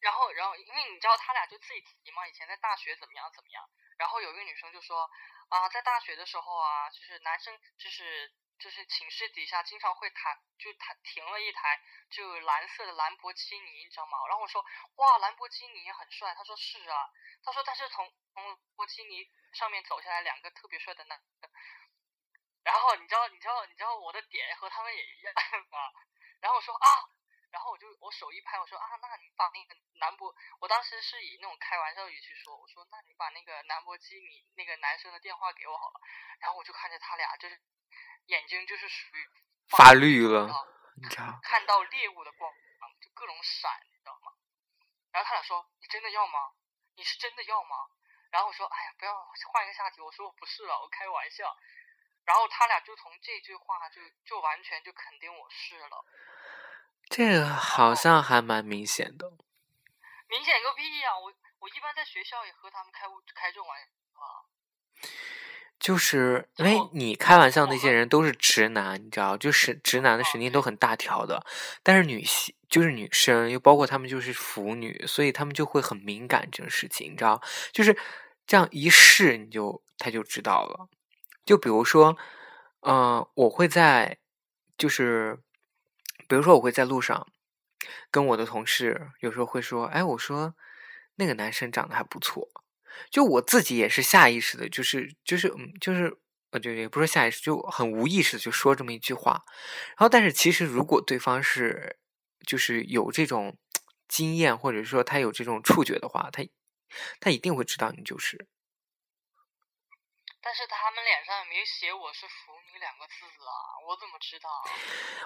[0.00, 3.62] 然后，然后，因为你知道他俩就自己提嘛，以前在大学怎么样怎么样。
[3.98, 5.10] 然后有一个女生就说
[5.48, 8.30] 啊，在大学的时候啊，就是男生就是
[8.62, 14.16] 就是寝室底下经常会弹，就弹停了一台就蓝色的兰博基尼，你知道吗？
[14.28, 16.32] 然后我说哇，兰博基尼很帅。
[16.36, 17.10] 他说是啊，
[17.42, 21.50] 他说但是从从兰博基尼上面走下来两个特别帅的男的。
[22.62, 25.34] 然后你知道你知道你知道我的点和他们也一样
[25.68, 25.78] 吗？
[26.38, 26.86] 然后我说啊，
[27.50, 36.00] 然后我就我手一拍，我说啊，那你把那个兰博，我当时是以那种开玩笑语气说，我说那你把那个兰博基尼那个男生的电话给我好了。
[36.38, 37.60] 然后我就看着他俩，就是
[38.26, 39.30] 眼睛就是属于
[39.68, 40.46] 发绿了
[40.96, 41.40] 你知道？
[41.42, 44.32] 看到猎物的光芒，就各种闪，你知道吗？
[45.12, 46.52] 然后他俩说：“你真的要吗？
[46.96, 47.76] 你是真的要吗？”
[48.30, 49.14] 然后我说：“哎呀，不要
[49.52, 51.44] 换一个下题。”我说：“我不是了，我开玩笑。”
[52.24, 56.04] 然后他俩就从这句话就就完全就肯定我是了，
[57.10, 59.28] 这个好像还蛮明显的。
[60.28, 63.86] 明显个屁呀、我我一般在学校也和他们开开这种玩笑
[64.22, 64.46] 啊。
[65.82, 71.44] 就是因为你开玩笑那些人都是直男，你知道，就是直男的哦神经都很大条的，
[71.82, 77.42] 但是女性就是女生，又包括他们就是腐女，所以他们就会很敏感这种事情，你知道，
[77.72, 77.96] 就是
[78.46, 80.88] 这样一试你就他就知道了。
[81.44, 82.16] 就比如说，
[82.82, 84.18] 嗯、我会在
[84.78, 85.40] 就是
[86.28, 87.26] 比如说我会在路上
[88.08, 90.54] 跟我的同事有时候会说，哎，我说
[91.16, 92.48] 那个男生长得还不错。
[93.10, 96.16] 就我自己也是下意识的，就是就是嗯，就是
[96.50, 99.42] 呃，就也不是说下意识，就很无意识的就说这么一句话。
[99.90, 101.98] 然后，但是其实如果对方是
[102.46, 103.56] 就是有这种
[104.08, 106.42] 经验，或者说他有这种触觉的话，他
[107.20, 108.46] 他一定会知道你就是。
[110.44, 113.54] 但是他们脸上也没写我是腐女两个字啊，
[113.88, 114.50] 我怎么知道？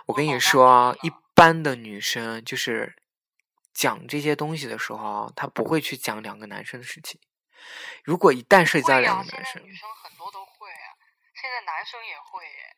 [0.05, 2.95] 我跟你说啊，一般的女生就是
[3.73, 7.19] 讲这些东西的时候啊，她不会去讲两个男生的事情。
[8.05, 10.95] 如果一旦涉及到、两个男生，女生很多都会啊，
[11.35, 12.77] 现在男生也会耶。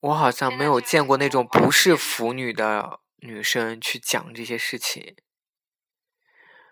[0.00, 5.16] 我好像没有见过那种不是腐女的女生去讲这些事情。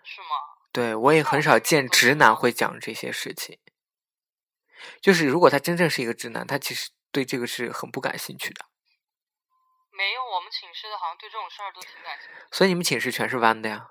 [0.03, 0.27] 是吗？
[0.71, 3.59] 对我也很少见直男会讲这些事情。
[5.01, 8.65] 就是如果他真正是一个直男，他其实对这个是很不感兴趣的。
[9.91, 12.47] 没有，我们寝室的好像对这种事儿都挺感兴趣。
[12.51, 13.89] 所以你们寝室全是弯的呀？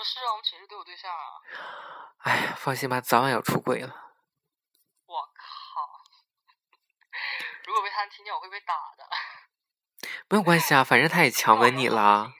[0.00, 1.24] 不是啊，我们寝室都有对象啊。
[2.20, 3.94] 哎呀，放心吧，早晚要出轨了。
[5.04, 6.00] 我靠！
[7.66, 9.06] 如果被他们听见，我会被打的。
[10.30, 12.32] 没有关系啊，反正他也 强吻你了。。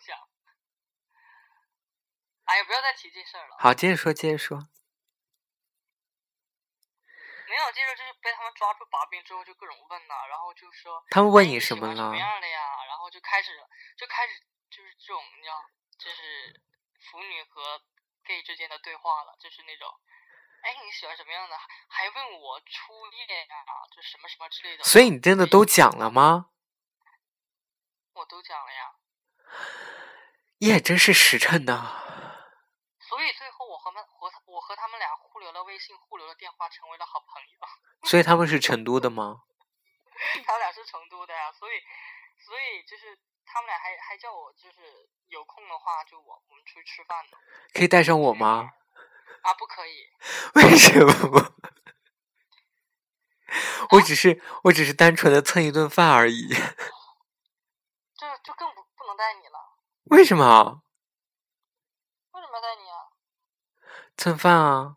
[2.46, 3.56] 哎呀，不要再提这事儿了。
[3.58, 4.56] 好，接着说，接着说。
[7.46, 12.16] 没有，接着就是被他们抓住把柄之后，就各种问呐、然后就说他们问你什么了什么？
[12.16, 12.84] 样的呀？
[12.88, 13.52] 然后就开始
[13.98, 15.62] 就开始就是这种你知道，
[15.98, 16.62] 就是
[17.00, 17.80] 腐女和
[18.24, 19.88] gay 之间的对话了，就是那种，
[20.62, 21.56] 哎，你喜欢什么样的？
[21.88, 23.56] 还问我初恋呀，
[23.94, 24.84] 就什么什么之类的。
[24.84, 26.50] 所以你真的都讲了吗？
[28.12, 28.92] 我都讲了呀。
[30.58, 31.74] 也真是实诚的。
[33.08, 37.48] 所以最后我和们和我和他们俩互留了微信，互留了电话，成为了好朋友。
[38.08, 39.42] 所以他们是成都的吗？
[40.46, 41.80] 他俩是成都的呀，所以
[42.44, 43.18] 所以就是
[43.52, 47.36] 他们俩还还叫我就是有空的话就我我们出去吃饭呢。
[47.74, 48.70] 可以带上我吗？
[49.42, 50.08] 啊，不可以。
[50.54, 51.54] 为什么？
[53.90, 56.48] 我只是我只是单纯的蹭一顿饭而已。
[58.14, 59.58] 就就更不不能带你了。
[60.04, 60.82] 为什么？
[62.32, 63.10] 为什么要带你啊？
[64.16, 64.96] 蹭饭啊。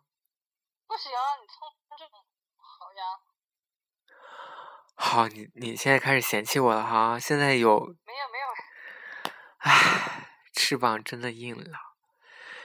[0.86, 1.58] 不行啊，你蹭
[1.98, 2.24] 这种
[2.58, 3.20] 好呀。
[5.06, 7.20] 好，你你现在开始嫌弃我了哈？
[7.20, 8.46] 现在有没有没有。
[9.58, 11.78] 唉，翅膀真的硬了。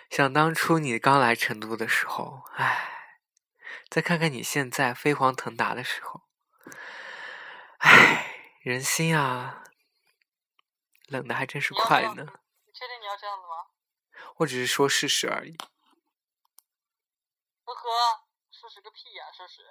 [0.09, 3.19] 想当初你刚来成都的时候，唉，
[3.91, 6.23] 再看看你现在飞黄腾达的时候，
[7.79, 9.65] 唉，人心啊，
[11.09, 12.25] 冷的还真是快呢。
[12.65, 13.67] 你确定你要这样子吗？
[14.37, 15.57] 我只是说事实而已。
[17.65, 18.23] 呵呵，
[18.53, 19.65] 事实个屁呀，事实。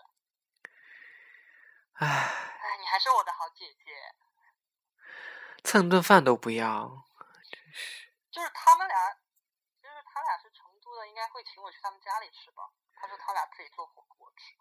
[1.98, 2.08] 唉。
[2.08, 4.16] 唉，你还是我的好姐姐。
[5.64, 7.06] 蹭顿饭都不要，
[7.52, 8.10] 真是。
[8.32, 8.96] 就是他们俩。
[9.82, 12.64] 就是他俩是成都的，应该会请我去他们家里吃吧？
[12.94, 14.56] 他说他俩自己做火锅吃。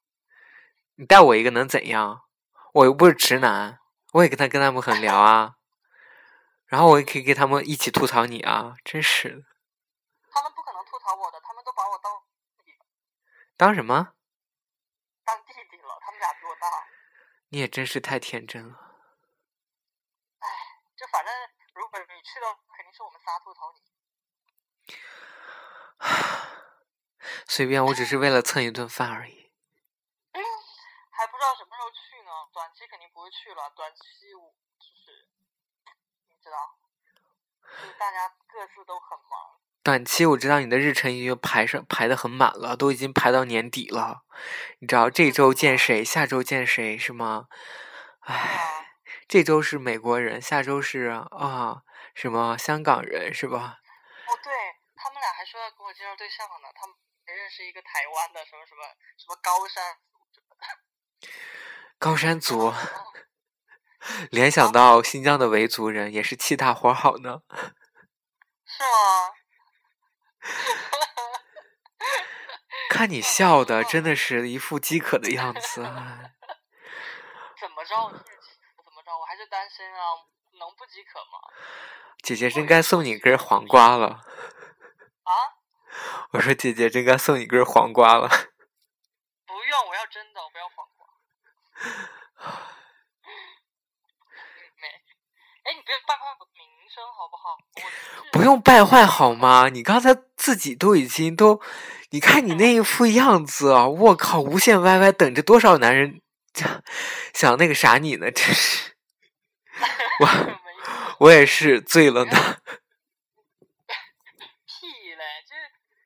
[0.97, 2.29] 你带我一个能怎样？
[2.73, 3.81] 我又不是直男，
[4.13, 5.57] 我也跟他跟他们很聊啊。
[6.67, 8.77] 然后我也可以跟他们一起吐槽你啊！
[8.85, 9.45] 真是的。
[10.31, 12.13] 他们不可能吐槽我的，他们都把我当
[12.65, 12.79] 弟弟。
[13.57, 14.15] 当什么？
[15.25, 16.69] 当弟弟了，他们俩比我大。
[17.49, 18.75] 你也真是太天真了。
[20.39, 20.49] 哎，
[20.97, 21.33] 就反正
[21.75, 23.81] 如果你去了，肯定是我们仨吐槽你。
[27.49, 29.53] 随便，我只是为了蹭一顿饭而已。
[30.33, 30.43] 嗯，
[31.11, 32.31] 还不知道什么时候去呢？
[32.53, 33.71] 短期肯定不会去了。
[33.71, 35.29] 短期我就是
[36.29, 36.79] 你知道，
[37.63, 39.61] 就是大家各自都很忙。
[39.87, 44.25] 短期我知道你的日程已经排上排的很满了，都已经排到年底了。
[44.81, 47.47] 你知道这周见谁，下周见谁是吗？
[48.23, 48.89] 唉，
[49.29, 51.83] 这周是美国人，下周是啊
[52.17, 53.79] 什么香港人是吧？
[54.27, 54.53] 哦，对。
[54.97, 58.83] 他们俩还说要给我介绍对象呢，他们认识一个台湾的什么什么
[59.17, 59.95] 什么高山
[62.01, 62.75] 高山族，
[64.33, 67.43] 联想到新疆的维族人也是气大活好呢。
[68.67, 69.36] 是吗？
[72.89, 75.83] 看你笑的，真的是一副饥渴的样子。
[77.61, 78.11] 怎么着？
[78.11, 78.19] 怎
[78.93, 79.19] 么着？
[79.19, 80.01] 我还是单身啊，
[80.59, 81.39] 能不饥渴吗？
[82.23, 84.25] 姐姐真该送你根黄瓜了。
[85.25, 85.33] 啊！
[86.33, 88.29] 我说姐姐真该送你根黄瓜了。
[89.47, 91.07] 不用，我要真的，我不要黄瓜。
[94.77, 94.89] 没，
[95.65, 96.17] 哎，你不要败
[96.97, 97.59] 坏我的名声好不好？
[98.33, 99.69] 不用败坏好吗？
[99.69, 101.61] 你刚才自己都已经都，
[102.11, 103.87] 你看你那一副样子啊！
[103.87, 106.23] 我靠，无限 YY 等着多少男人
[106.55, 106.83] 想
[107.35, 108.31] 想那个啥你呢？
[108.31, 108.97] 真是，
[110.21, 110.29] 我
[111.19, 112.33] 我也是醉了呢。
[114.67, 115.25] 屁嘞！
[115.47, 115.55] 这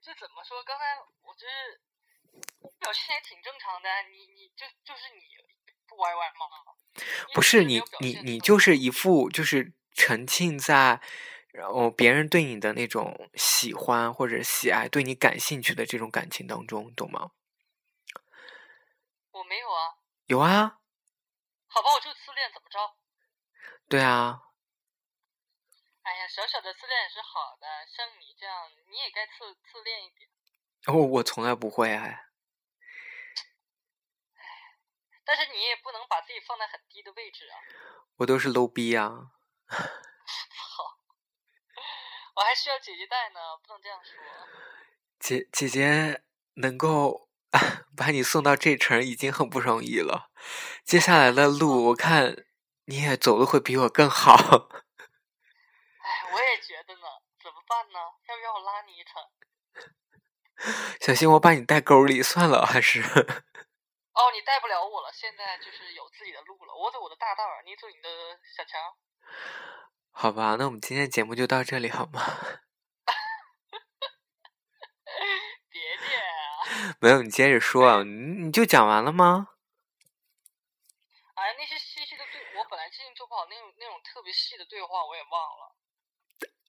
[0.02, 0.84] 这怎么说刚才
[1.22, 1.78] 我觉得
[2.80, 5.20] 表现也挺正常的，你你就就是你
[5.88, 6.46] 不歪歪吗？
[7.34, 11.02] 不是你你你就是一副就是沉浸在
[11.52, 17.32] 然后别人对你的那种喜欢或者喜爱，对你感兴趣的这种感情当中，懂吗？
[19.32, 20.00] 我没有啊。
[20.24, 20.80] 有啊。
[21.68, 22.96] 好吧，我就自恋，怎么着？
[23.90, 24.40] 对啊。
[26.02, 30.30] 哎呀，小小的自恋也是好的，像你这样，你也该自自恋一点。
[30.86, 32.24] 哦，我从来不会哎。
[35.24, 37.54] 但是你也不能把自己放在很低的位置啊。
[38.16, 39.32] 我都是 low 逼啊。
[39.70, 40.98] 好，
[42.34, 44.12] 我还需要姐姐带呢，不能这样说。
[45.18, 46.22] 姐姐姐
[46.54, 47.28] 能够
[47.96, 50.30] 把你送到这城已经很不容易了，
[50.84, 52.46] 接下来的路我看
[52.86, 54.34] 你也走的会比我更好。
[54.34, 57.06] 哎，我也觉得呢，
[57.42, 57.98] 怎么办呢？
[58.28, 59.22] 要不要我拉你一程？
[61.00, 63.00] 小心我把你带沟里，算了还是？
[63.00, 66.74] 哦，你带不了我了，现在就是有自己的路了。
[66.74, 68.08] 我走我的大道，你走你的
[68.56, 68.96] 小桥。
[70.10, 72.20] 好吧，那我们今天节目就到这里好吗？
[75.70, 76.04] 别介。
[77.00, 78.10] 没有，你接着说，你
[78.44, 79.48] 你就讲完了吗？
[81.34, 85.74] 哎，那些细细的对，我本来记性就不好，那种那种特别细的对话我也忘了。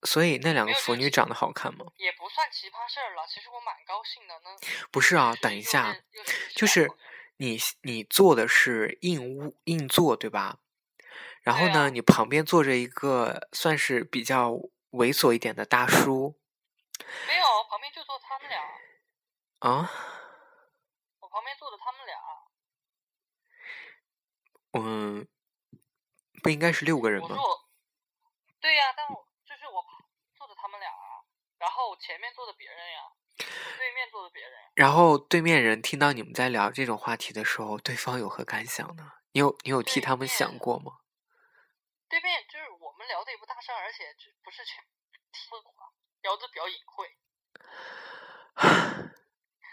[0.03, 1.85] 所以那两个腐女长得好看吗？
[1.97, 4.39] 也不算奇葩事儿了，其实我蛮高兴的。
[4.39, 4.49] 呢。
[4.89, 5.93] 不是啊，等一下，
[6.55, 6.89] 就是
[7.37, 10.59] 你你做的是硬屋硬座对吧？
[11.41, 14.51] 然后呢，你旁边坐着一个算是比较
[14.91, 16.39] 猥琐一点的大叔。
[17.27, 18.61] 没有，旁边就坐他们俩。
[19.59, 19.89] 啊？
[21.19, 22.15] 我旁边坐的他们俩。
[24.73, 25.27] 嗯，
[26.43, 27.29] 不应该是六个人吗？
[28.61, 29.83] 对呀、但我就是我
[30.37, 31.25] 坐着他们俩啊，
[31.57, 33.01] 然后前面坐的别人呀，
[33.35, 34.51] 对面坐的别人。
[34.75, 39.13] 然后对面人听到你们在聊这种话题的时候，对方有何感想呢？
[39.31, 40.99] 你有你有替他们想过吗？
[42.11, 44.83] 对面就是我们聊的也不大声，而且就不是全
[45.31, 45.87] 听不懂啊，
[46.21, 47.17] 聊的比较隐晦。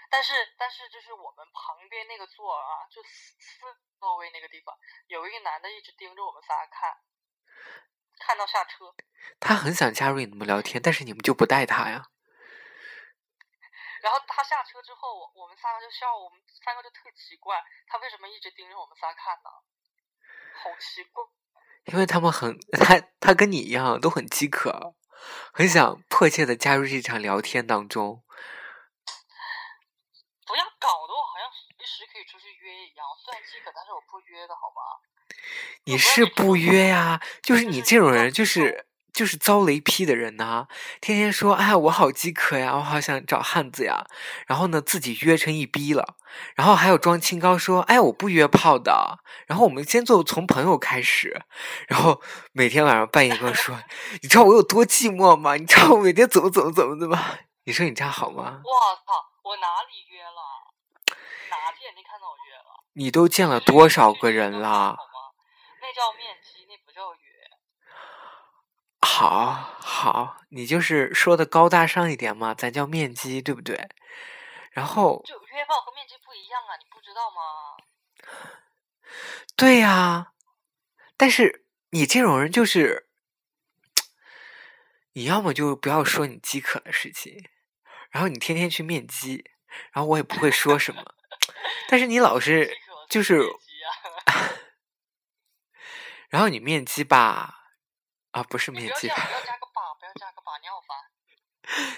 [0.08, 3.58] 但是但是就是我们旁边那个座啊，就四四
[3.98, 4.78] 座位那个地方，
[5.08, 6.96] 有一个男的一直盯着我们仨看，
[8.20, 8.94] 看到下车。
[9.40, 12.06] 他很想加入你们聊天，但是你们就不带他呀。
[14.00, 19.50] 然后他下车之后，我我们三个就笑，我们三个就特奇怪，他为什么一直盯着我们仨看呢？
[20.62, 21.24] 好奇怪。
[21.86, 24.94] 因为他们很他他跟你一样都很饥渴，
[25.52, 28.22] 很想迫切的加入这场聊天当中。
[30.46, 33.04] 不要搞得我好像随时可以出去约一样。
[33.22, 34.80] 虽然饥渴，但是我不约的好吗？
[35.84, 38.87] 你是不约呀、就是就是你这种要人，就是
[39.18, 40.68] 就是遭雷劈的人呐、
[41.00, 44.06] 天天说哎我好饥渴呀，我好想找汉子呀，
[44.46, 46.14] 然后呢自己约成一逼了，
[46.54, 51.42] 然后还有装清高说哎我不约炮的，然后我们先做从朋友开始，
[51.88, 53.76] 然后每天晚上半夜跟我说，
[54.22, 55.56] 你知道我有多寂寞吗？
[55.56, 57.18] 你知道我每天怎么怎么怎么的吗？
[57.64, 58.62] 你说你这样好吗？
[58.62, 58.70] 我
[59.04, 59.26] 操！
[59.42, 60.40] 我哪里约了？
[61.50, 62.84] 哪只眼睛看到我约了？
[62.92, 65.02] 你都见了多少个人啦好？
[65.02, 65.34] 吗？
[65.82, 66.38] 那叫面。
[69.18, 73.88] 好好，你就是说的高大上一点嘛，咱叫面基，对不对？
[74.70, 77.74] 然后，就约炮和面基不一样啊，你不知道吗？
[79.56, 80.34] 对呀、
[81.16, 83.08] 但是你这种人就是，
[85.14, 87.44] 你要么就不要说你饥渴的事情，
[88.12, 89.44] 然后你天天去面基，
[89.90, 91.02] 然后我也不会说什么，
[91.90, 92.72] 但是你老是
[93.08, 93.42] 就是
[96.30, 97.67] 然后你面基吧，
[98.38, 100.96] 啊，不是面基吧，不要加个把，不要加个把，你好烦。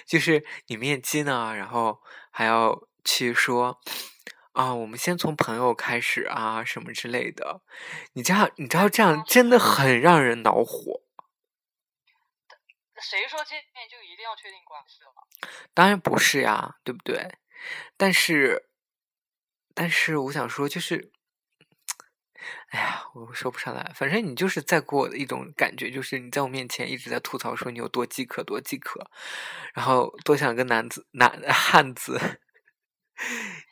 [0.07, 3.79] 就是你面基呢，然后还要去说
[4.53, 7.61] 啊，我们先从朋友开始啊，什么之类的。
[8.15, 11.03] 你这样，你知道这样真的很让人恼火。
[13.03, 15.13] 谁说见面就一定要确定关系了？
[15.75, 17.39] 当然不是呀，对不对？
[17.99, 18.71] 但是，
[19.75, 21.13] 但是我想说，就是，
[22.71, 23.93] 哎呀，我说不上来。
[23.95, 29.11] 反正你就是在给我的一种感觉，就是你在我面前一直在吐槽说你有多饥渴，多饥渴，
[29.75, 32.41] 然后多想跟男子、男 汉子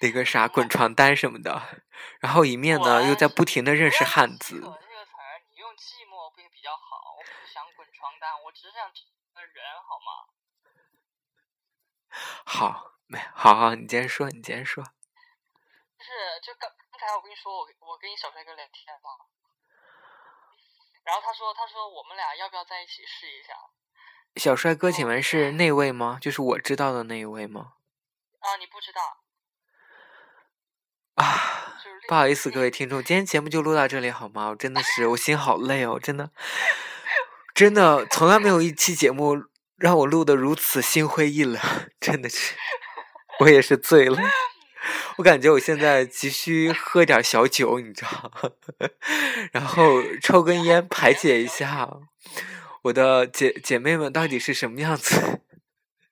[0.01, 1.83] 那个啥滚床单什么的，
[2.21, 4.65] 然后一面呢又在不停的认识汉子用。
[4.65, 7.17] 饥渴这个词儿，你用寂寞不也比较好？
[7.17, 9.01] 我不想滚床单，我只想找
[9.35, 10.11] 个人，好吗？
[12.45, 14.85] 好，没好好，你接着说，你接着说。
[14.85, 16.11] 不是
[16.43, 19.11] 就刚刚才我跟你说，我我跟你小帅哥聊天嘛，
[21.05, 23.55] 然后他说他说我们俩要不要在一起试一下
[24.35, 26.19] 小帅哥，请问是那位吗？
[26.21, 27.75] 就是我知道的那一位吗？
[28.41, 28.57] 啊？
[28.57, 29.01] 你不知道，
[31.15, 31.79] 啊，
[32.09, 34.49] 不好意思，各位听众，今天节目就录到这里好吗？
[34.49, 36.33] 我真的是，我心好累哦，真的，
[37.55, 39.37] 真的从来没有一期节目
[39.77, 41.63] 让我录的如此心灰意冷，
[42.01, 42.57] 真的是，
[43.39, 44.19] 我也是醉了。
[45.17, 48.33] 我感觉我现在急需喝点小酒，你知道，
[49.53, 51.89] 然后抽根烟排解一下
[52.83, 55.43] 我的姐姐妹们到底是什么样子，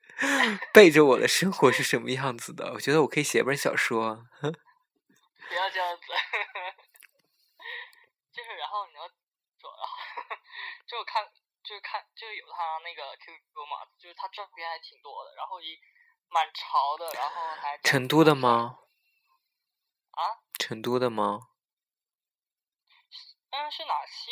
[0.74, 2.72] 背着我的生活是什么样子的。
[2.74, 4.26] 我觉得我可以写本小说。
[4.40, 6.02] 不要这样子，
[8.34, 9.06] 就是然后你要
[9.62, 9.94] 走，然 后
[10.86, 11.22] 就看
[11.62, 13.38] 就看就有他那个 QQ
[13.70, 15.78] 嘛，就是他照片还挺多的，然后一
[16.28, 18.34] 蛮潮的，然后还成都的？
[18.34, 18.78] 吗？
[20.12, 21.48] 啊，成都的吗？
[23.50, 24.30] 嗯，是哪西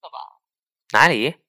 [0.00, 0.40] 的吧？
[0.92, 1.44] 哪里？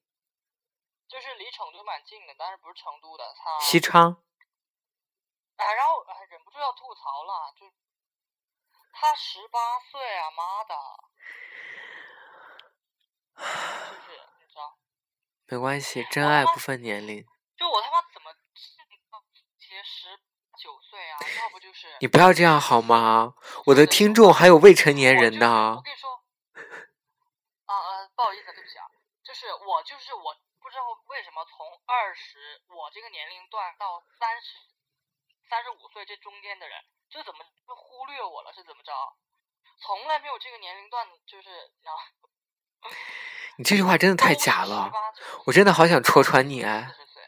[1.07, 4.23] 就是离成都蛮近的，但是不是成都的，他西昌。
[5.55, 7.71] 啊，然后哎忍不住要吐槽了，就
[8.91, 10.75] 他十八岁啊，妈的，
[13.35, 14.77] 就是你知道，
[15.47, 17.23] 没关系，真爱不分年龄。
[17.55, 18.01] 就我他妈
[19.84, 20.07] 十
[20.57, 21.19] 九岁啊？
[21.43, 23.36] 要不就是你不要这样好吗？
[23.67, 25.81] 我的听众还有未成年人呢我。
[25.81, 26.09] 跟你说，
[27.65, 28.86] 啊呃，不好意思，对不起啊，
[29.23, 34.47] 就是我就是我不知道为什么从二十我这个年龄段到三十
[35.49, 36.77] 三十五岁这中间的人，
[37.09, 38.53] 就怎么就忽略我了？
[38.53, 38.93] 是怎么着？
[39.81, 41.71] 从来没有这个年龄段，就是
[43.57, 44.91] 你这句话真的太假了，
[45.45, 47.23] 我真的好想戳穿你哎！40岁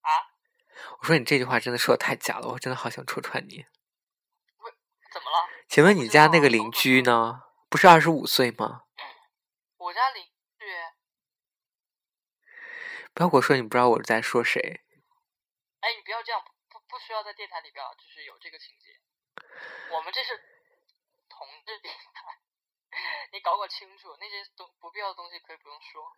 [0.00, 0.29] 啊？
[1.00, 3.66] 我说你这句话真的说的太假了，我真的好想戳穿你。
[5.12, 5.48] 怎么了？
[5.68, 7.42] 请问你家那个邻居呢？
[7.68, 8.84] 不是二十五岁吗？
[9.78, 10.30] 我家邻居
[13.12, 14.60] 不要跟我说你不知道我在说谁。
[15.80, 19.00] 哎，你不要这样，不不需要在电台里边就是有这个情节。
[19.94, 20.36] 我们这是
[21.28, 22.38] 同志电台，
[23.32, 26.16] 你搞搞清楚，那些东不必要的东西可以不用说。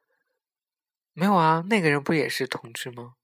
[1.14, 3.16] 没有啊，那个人不也是同志吗？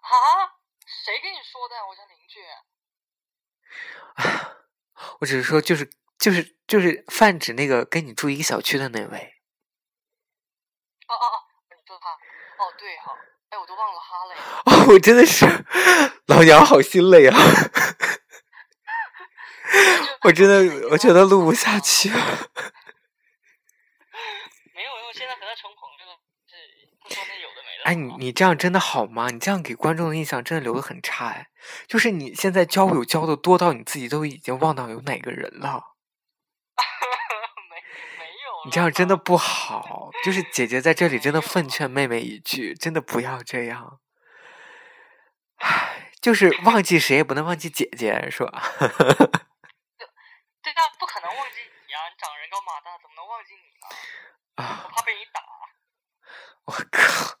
[0.00, 0.56] 啊？
[1.04, 1.76] 谁跟你说的？
[1.86, 2.42] 我家邻居。
[4.16, 4.56] 啊，
[5.20, 9.36] 我只是说，就是就是就是泛指那个跟你住一个小区的那位。
[11.06, 12.10] 哦哦哦，你说他？
[12.10, 13.16] 哦，对哈。
[13.50, 14.34] 哎，我都忘了哈嘞。
[14.66, 15.44] 哦，我真的是，
[16.26, 17.36] 老娘好心累啊！
[20.22, 22.16] 我真的，我觉得录不下去 了。
[24.72, 26.56] 没有，因为现在和他成朋友了，这
[27.02, 27.79] 不说那有的没的。
[27.90, 29.30] 哎，你你这样真的好吗？
[29.30, 31.48] 你这样给观众的印象真的留的很差哎。
[31.88, 35.96] 就是你现在交友交的多到你自己都已经忘到有哪个人了。
[37.68, 37.76] 没
[38.16, 38.64] 没有。
[38.64, 40.10] 你这样真的不好。
[40.22, 43.98] 就是姐姐在这里真的奉劝妹妹一句，真的不要这样。
[45.56, 48.62] 唉，就是忘记谁也不能忘记姐姐，是吧？
[48.78, 48.86] 对，
[50.62, 52.06] 但不可能忘记你啊！
[52.08, 53.88] 你长人高马大，怎么能忘记你呢？
[54.62, 54.84] 啊！
[54.84, 55.42] 我怕被你打。
[56.66, 57.39] 我靠！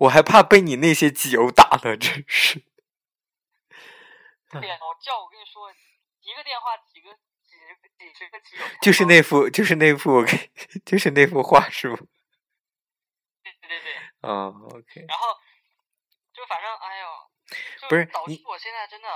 [0.00, 2.62] 我还怕被你那些基友打呢，真是。
[4.50, 5.70] 对，我叫我跟你说，
[6.20, 7.56] 一个电话几个几
[7.98, 8.62] 几十个基友。
[8.82, 10.24] 就是那幅， 就是那幅，
[10.84, 11.96] 就是那幅画，是不？
[11.96, 13.94] 对对对对。
[14.22, 15.06] 哦，OK。
[15.08, 15.38] 然后，
[16.32, 17.08] 就反正，哎呦，
[17.88, 19.08] 不是导致我现在真的。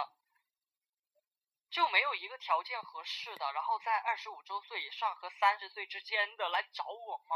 [1.74, 7.34] 就没有一个条件合适的，然后在二十五周岁以上和三十岁之间的来找我吗？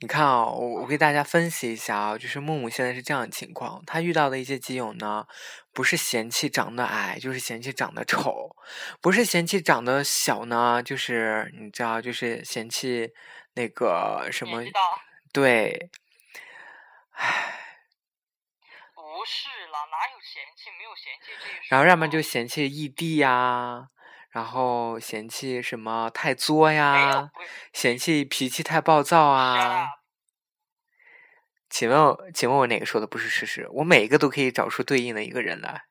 [0.00, 5.26] 你看啊，我我给大家分析一下啊，就是木木现在是这样的情况，他遇到的一些基友呢，
[5.72, 8.54] 不是嫌弃长得矮，就是嫌弃长得丑；
[9.00, 13.10] 不是嫌弃长得小呢，就是你知道，就是嫌弃
[13.54, 14.62] 那个什么？
[15.32, 15.88] 对，
[17.12, 17.58] 唉。
[18.94, 20.70] 不是啦，哪有嫌弃？
[20.78, 23.88] 没有嫌弃这一然后要么就嫌弃异地呀，
[24.30, 27.32] 然后嫌弃什么太作呀，
[27.72, 29.88] 嫌弃脾气太暴躁啊。
[31.68, 33.66] 请问，请问我哪个说的不是事实？
[33.70, 35.88] 我每一个都可以找出对应的一个人来。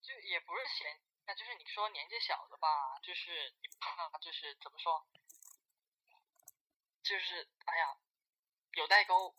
[0.00, 0.86] 就也不是嫌，
[1.26, 2.68] 那就是你说年纪小的吧，
[3.02, 5.04] 就是你怕，就是怎么说？
[7.02, 7.98] 就是哎呀，
[8.78, 9.34] 有代沟。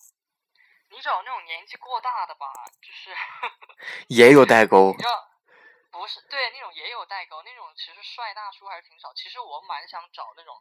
[0.92, 2.46] 你找那种年纪过大的吧，
[2.82, 3.16] 就是
[4.08, 4.92] 也有代沟。
[4.92, 5.28] 你知道，
[5.92, 9.12] 不是对那种也有代沟，那种其实帅大叔还是挺少。
[9.14, 10.54] 其实我蛮想找那种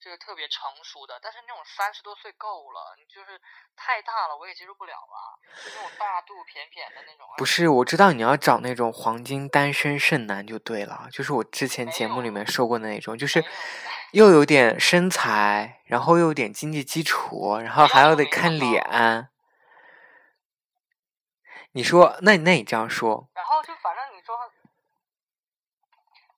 [0.00, 3.40] 就是特别成熟的，但是那种三十多岁够了，你就是
[3.76, 5.18] 太大了，我也接受不了啊。
[5.64, 7.26] 就那种大肚便便的那种。
[7.36, 13.44] 不是，我知道你要找那种黄金单身剩男就对了，就是我之前节目里面说过的那种，就是
[14.12, 19.28] 又有点身材，然后又有点经济基础，然后还要得看脸。
[21.72, 24.36] 你说，那那你这样说，然后就反正你说，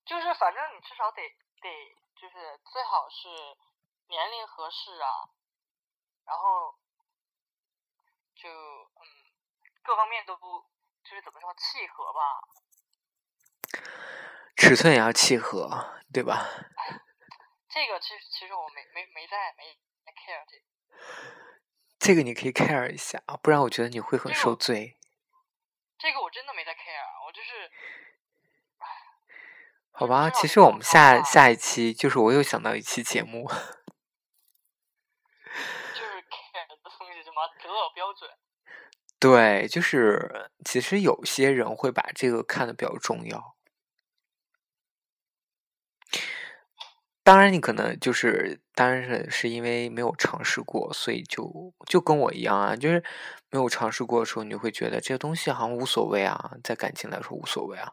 [0.05, 1.23] 就是反正你至少得
[1.61, 3.29] 得，就是最好是
[4.09, 5.33] 年龄合适啊，
[6.27, 6.77] 然后
[8.35, 9.01] 就嗯，
[9.83, 10.67] 各方面都不
[11.03, 12.43] 就是怎么说契合吧，
[14.55, 16.47] 尺寸也要契合，对吧？
[17.71, 19.65] 这个其实其实我没没没在没
[20.13, 20.65] care 这个，
[21.99, 24.99] 这个你可以 care 一下啊，不然我觉得你会很受罪。
[26.03, 27.71] 这个我真的没在 care，我就是，
[29.93, 30.29] 好吧。
[30.31, 33.61] 其实我们下下一期就是我又想到一期节目， 就是
[36.27, 38.29] care 的东西什么择偶标准。
[39.21, 43.55] 对，就是其实有些人会把这个看的比较重要。
[47.25, 53.03] 当然，你可能就是，当然是是因为没有尝试过，所以就就跟我一样啊，就是
[53.51, 57.93] 没有尝试过的时候，你会觉得这些东西好像无所谓啊，在感情来说无所谓啊。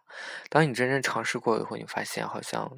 [0.50, 2.72] 当你真正尝试过以后，你发现好像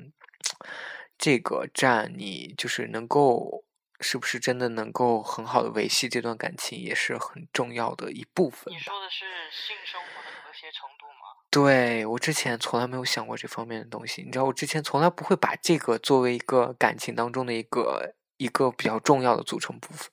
[1.17, 3.63] 这个站你就是能够
[4.01, 8.73] 是不是真的能够很好的维系这段感情，也是很重要的一部分。
[8.73, 10.20] 你说的是性生活
[10.61, 11.41] 的和谐程度吗？
[11.49, 20.11] 对我之前从来没有想过这方面的东西，你知道，我之前从来不会把这个作为一个感情当中的一个一个比较重要的组成部分。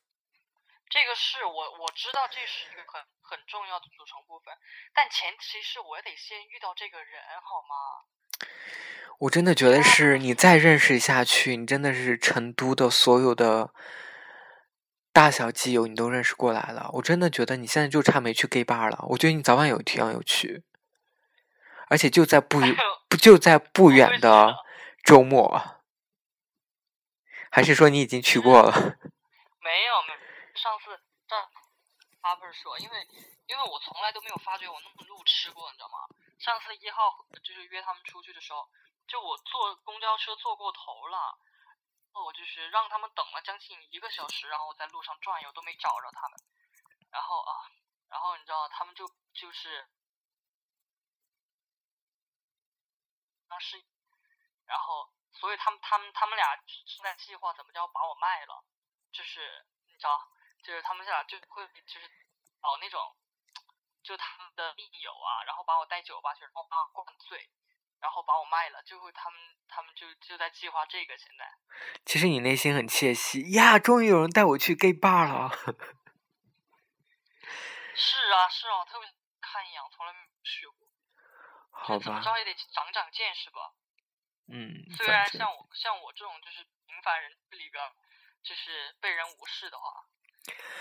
[0.89, 4.55] 这个是我我知道这是一个很很重要的组成部分，
[4.95, 7.75] 但前提是我得先遇到这个人，好吗？
[9.19, 13.75] 我真的觉得是你再认识下去，你真的是成都的所有的
[15.19, 16.89] 大小基友你都认识过来了。
[16.93, 19.03] 我真的觉得你现在就差没去 gay bar 了。
[19.11, 20.63] 我觉得你早晚有一天要去。
[21.89, 22.61] 而且就在不
[23.09, 24.55] 不 就在不远的
[25.03, 25.83] 周末，
[27.51, 28.71] 还是说你已经去过了？
[29.59, 30.19] 没有，没有
[30.55, 30.95] 上次
[31.27, 31.51] 上啊
[32.23, 32.95] Harper 说，因为
[33.51, 36.07] 因为我从来都没有发觉我那么路痴过，你知道吗？
[36.39, 38.71] 上次一号就是约他们出去的时候，
[39.09, 41.35] 就我坐公交车坐过头了，
[42.25, 46.39] 我就是让他们等了将近一个小时，然后我在路上转悠都没找着他们，
[47.11, 47.53] 然后啊，
[48.09, 49.89] 然后你知道他们就就是。
[53.51, 53.83] 当时，
[54.67, 58.63] 然后，所以他们他们他们俩正在计划怎么着把我卖了，
[59.11, 60.31] 就是你知道，
[60.63, 62.07] 就是他们俩就会就是
[62.61, 63.17] 找那种，
[64.03, 67.51] 就他们的密友啊，然后把我带酒吧去，然后把我灌醉，
[68.01, 69.39] 然后把我卖了，就会他们
[69.69, 71.45] 他们就就在计划这个现在。
[72.05, 75.51] 其实你内心很窃喜呀，终于有人带我去 gay bar 了。
[77.95, 79.09] 是 啊是啊，特别
[79.41, 80.89] 看一眼，从来没去过。
[81.71, 83.73] 好吧，怎么着也得长长见识吧。
[84.51, 87.85] 嗯，虽然像我像我这种就是平凡人里边，
[88.43, 90.07] 就是被人无视的话，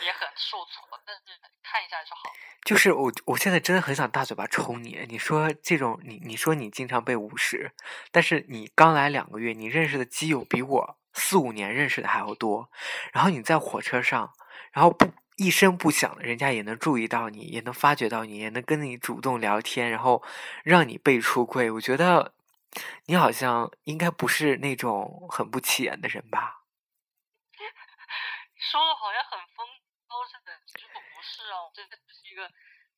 [0.04, 1.22] 也很受挫，但是
[1.64, 2.32] 看一下就好。
[2.64, 5.06] 就是我，我现在真的很想大嘴巴抽你。
[5.08, 7.74] 你说这种，你你说你经常被无视，
[8.12, 12.70] 但是你刚来两个月，你认识的基友比我四五年认识的还要多。
[13.12, 14.34] 然后你在火车上，
[14.72, 15.14] 然后不。
[15.40, 20.24] 一声不响的，人家也能注意到你，也能发觉到你，也能跟你主动聊天，然后
[20.64, 21.70] 让你被出柜。
[21.70, 22.34] 我觉得
[23.06, 26.64] 你好像应该不是那种很不起眼的人吧？
[28.58, 29.40] 说的好像很
[31.74, 32.50] 真的只是一个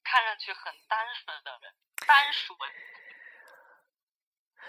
[0.04, 1.74] 看上去很单纯的人，
[2.08, 2.58] 单纯，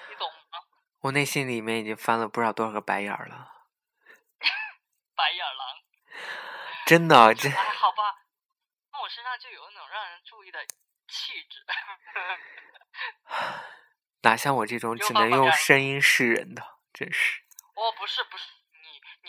[0.09, 0.59] 你懂吗？
[1.01, 3.67] 我内心里面已经翻了不知道多少个白眼了。
[5.17, 5.83] 白眼狼。
[6.87, 8.03] 真的，这哎，好吧，
[8.93, 10.67] 那我身上就有那种让人注意的
[11.09, 11.65] 气质。
[14.23, 16.63] 哪像我这种只能用声音示人的，
[16.93, 17.43] 真是。
[17.75, 18.45] 哦，不是不是，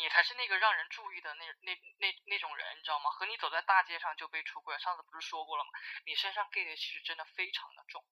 [0.02, 3.12] 你你才是那个让人注意的那那那那种人，你知道吗？
[3.12, 5.70] 和你走在大街上就被出轨，上次不是说过了吗？
[6.08, 8.04] 你身上 gay 的气质真的非常的重。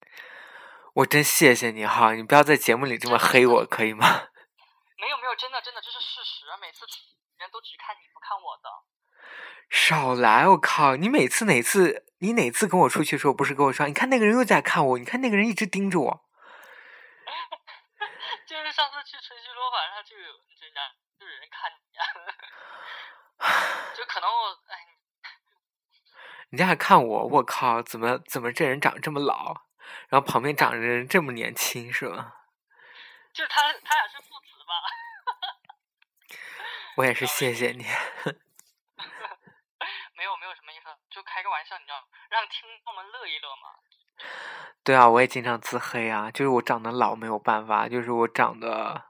[0.94, 4.06] 我真谢谢你哈，你不要在节目里这么黑我，可以吗？
[5.02, 6.86] 没有没有，真的真的这是事实，每次
[7.38, 8.70] 人都只看你不看我的。
[9.72, 10.48] 少来！
[10.48, 16.26] 我靠，你每次哪次你哪次跟我出去的时候，不是跟我说，你看那个人又在看我，你看那个人一直盯着我。
[18.46, 20.49] 就是上次去春熙路，晚上就有人家就
[21.30, 22.04] 有人看你呀，
[23.96, 24.78] 就可能我哎。
[26.50, 29.68] 人家还看我，我靠，怎么怎么这人长这么老，
[30.10, 32.36] 然后旁边长着人这么年轻，是吧？
[33.32, 34.74] 就他他俩是父子吧？
[36.98, 37.86] 我也是谢谢你。
[40.18, 43.70] 没有，没有什么意思就开个玩笑，你知道，让听众们乐一乐嘛。
[44.84, 49.09] 对啊，我也经常自黑啊，就是我长得老没有办法，就是我长得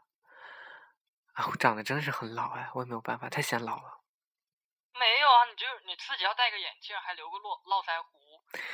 [1.40, 4.02] 啊，我长得真是很老哎，我也没有办法，太显老了。
[4.94, 8.20] 没有啊，你就你自己要戴个眼镜，还留个络络腮胡，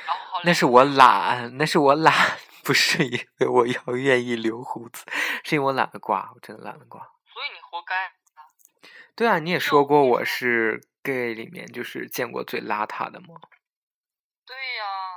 [0.04, 2.12] 然后那是我懒，那是我懒，
[2.64, 5.04] 不是因为我要愿意留胡子，
[5.44, 7.00] 是因为我懒得刮，我真的懒得刮。
[7.32, 8.12] 所以你活该。
[9.14, 10.82] 对啊，你也说过我是。
[11.06, 13.38] gay 里面就是见过最邋遢的吗？
[14.44, 15.14] 对呀，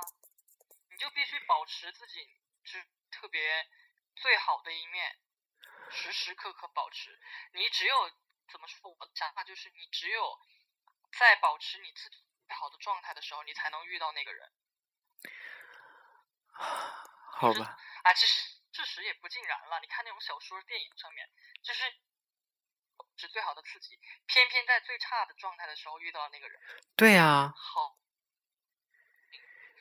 [0.88, 2.22] 你就必须保持自己
[2.62, 2.78] 是
[3.10, 3.40] 特别
[4.14, 5.18] 最好的一面，
[5.90, 7.18] 时时刻刻保持。
[7.52, 8.10] 你只有
[8.50, 8.90] 怎么说？
[8.90, 10.38] 我的想法就是，你只有
[11.18, 14.52] 在保持你自己最好的状态的时候，你才能遇到那个人。
[16.52, 17.78] 好吧。
[18.04, 19.80] 啊，这是事实也不尽然了。
[19.80, 21.28] 你看那种小说、电影上面，
[21.62, 21.82] 就是。
[23.16, 26.58] 是最好的刺激，偏偏在最差的状态的时候遇到那个人。
[26.96, 27.52] 对呀。
[27.54, 27.98] 好。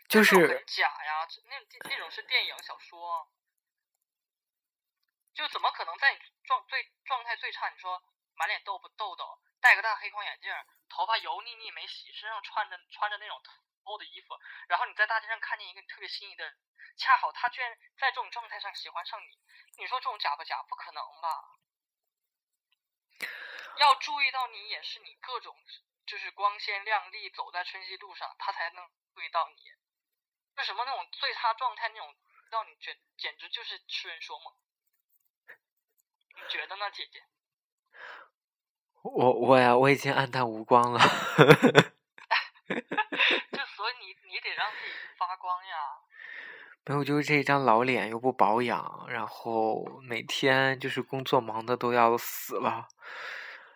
[0.09, 0.35] 就是。
[0.35, 3.31] 很假呀，那那种是电影小说。
[5.39, 8.03] 就怎么可能在你状最状态最差，你说
[8.35, 10.53] 满脸痘不痘痘，戴个大黑框眼镜，
[10.89, 13.41] 头发油腻腻没洗，身上穿着穿着那种
[13.85, 14.37] 厚的衣服，
[14.67, 16.53] 然后你在大街上看见一个特别心仪的人，
[16.97, 19.39] 恰好他居然在这种状态上喜欢上你，
[19.77, 20.61] 你说这种假不假？
[20.63, 21.55] 不可能吧？
[23.77, 25.55] 要注意到你也是你各种
[26.05, 29.55] 就是光鲜亮丽走在春熙路上，他才能注意到你。
[30.57, 32.13] 为什么那种最差状态那种
[32.51, 34.53] 让你觉简直就是痴人说梦？
[36.41, 37.21] 你觉得呢，姐姐？
[39.01, 40.99] 我我呀，我已经暗淡无光了。
[40.99, 41.05] 就
[42.75, 45.75] 所以你你得让自己发光呀。
[46.85, 52.87] 没有，就是这一张老脸又不保养，然后每天就是工作忙的都要死了。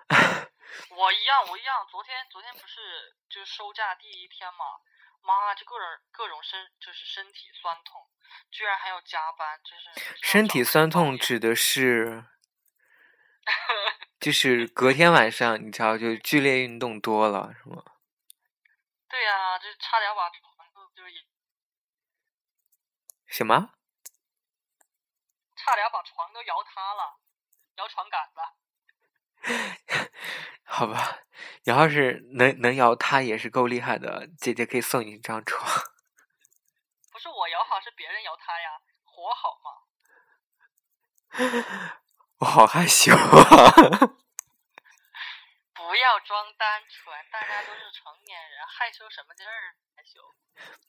[0.90, 1.86] 我一样，我一样。
[1.90, 2.80] 昨天，昨天不是
[3.30, 4.66] 就是收假第一天嘛？
[5.22, 8.02] 妈，就各种各种身就是身体酸痛，
[8.52, 10.18] 居然还要加班，真是。
[10.22, 12.26] 身体酸痛指的是，
[14.20, 17.84] 就是隔天晚上，你知道，就剧烈运动多了，是吗？
[19.10, 21.12] 对呀、就差点把床都就是
[23.28, 23.70] 什么？
[25.56, 27.20] 差点把床都摇塌了，
[27.78, 28.40] 摇床杆子。
[30.64, 31.20] 好吧，
[31.66, 35.62] 你要是能能摇塌也是够厉害的，姐姐可以送你一张床。
[37.12, 39.84] 不是我摇好，是别人摇塌呀，活好嘛。
[42.44, 43.16] 我好害羞啊！
[45.74, 49.74] 不要装单纯，大家都是成年人，害羞什么劲儿？
[49.96, 50.20] 害羞。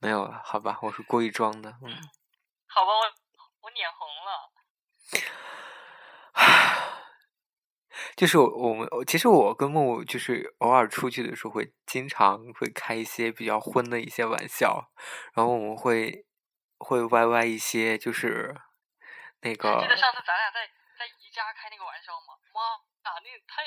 [0.01, 1.71] 没有了，好吧，我是故意装的。
[1.71, 1.95] 嗯，
[2.67, 3.07] 好吧，我
[3.61, 4.51] 我脸红了。
[8.17, 14.91] 就是我我们其实我跟木木就是偶尔出去的时候会经常会开一些比较荤的一些玩笑，
[15.35, 16.27] 然后我们会
[16.79, 18.57] 会歪歪一些，就是
[19.43, 20.69] 那还个记得上次咱俩在
[21.35, 22.39] 家开那个玩笑吗？
[22.55, 22.61] 妈
[23.11, 23.65] 啊，那也太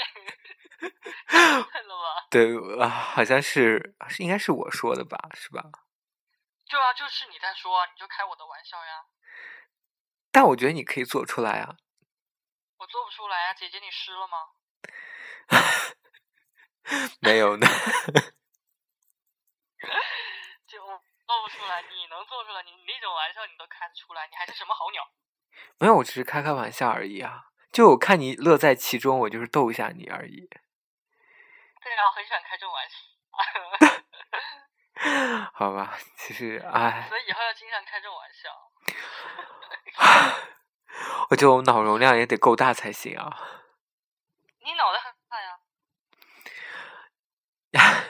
[1.69, 2.27] 太了吧！
[2.31, 5.61] 对啊，好像是是应该是我说的吧，是吧？
[6.69, 9.05] 对啊，就是你在说，你就开我的玩笑呀。
[10.31, 11.75] 但我觉得你可以做出来啊。
[12.77, 14.51] 我做不出来啊，姐姐你湿了吗？
[17.19, 17.67] 没有呢，
[20.67, 25.03] 就做不出来，你能做出来，你你那种玩笑你都开得出来，你还是什么好鸟？
[25.79, 27.49] 没有，我只是开开玩笑而已啊。
[27.77, 30.49] 就我看你乐在其中，我就是逗一下你而已。
[30.49, 32.97] 对啊，我很喜欢开这种玩笑，
[35.53, 38.49] 好吧，其实 哎，所以以后要经常开这种玩笑。
[41.29, 43.29] 我觉得我脑容量也得够大才行啊。
[44.65, 45.39] 你脑袋很大
[47.83, 48.03] 呀，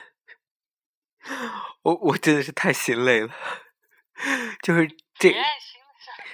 [1.82, 3.36] 我我真的是太心累了，
[4.64, 5.36] 就是这。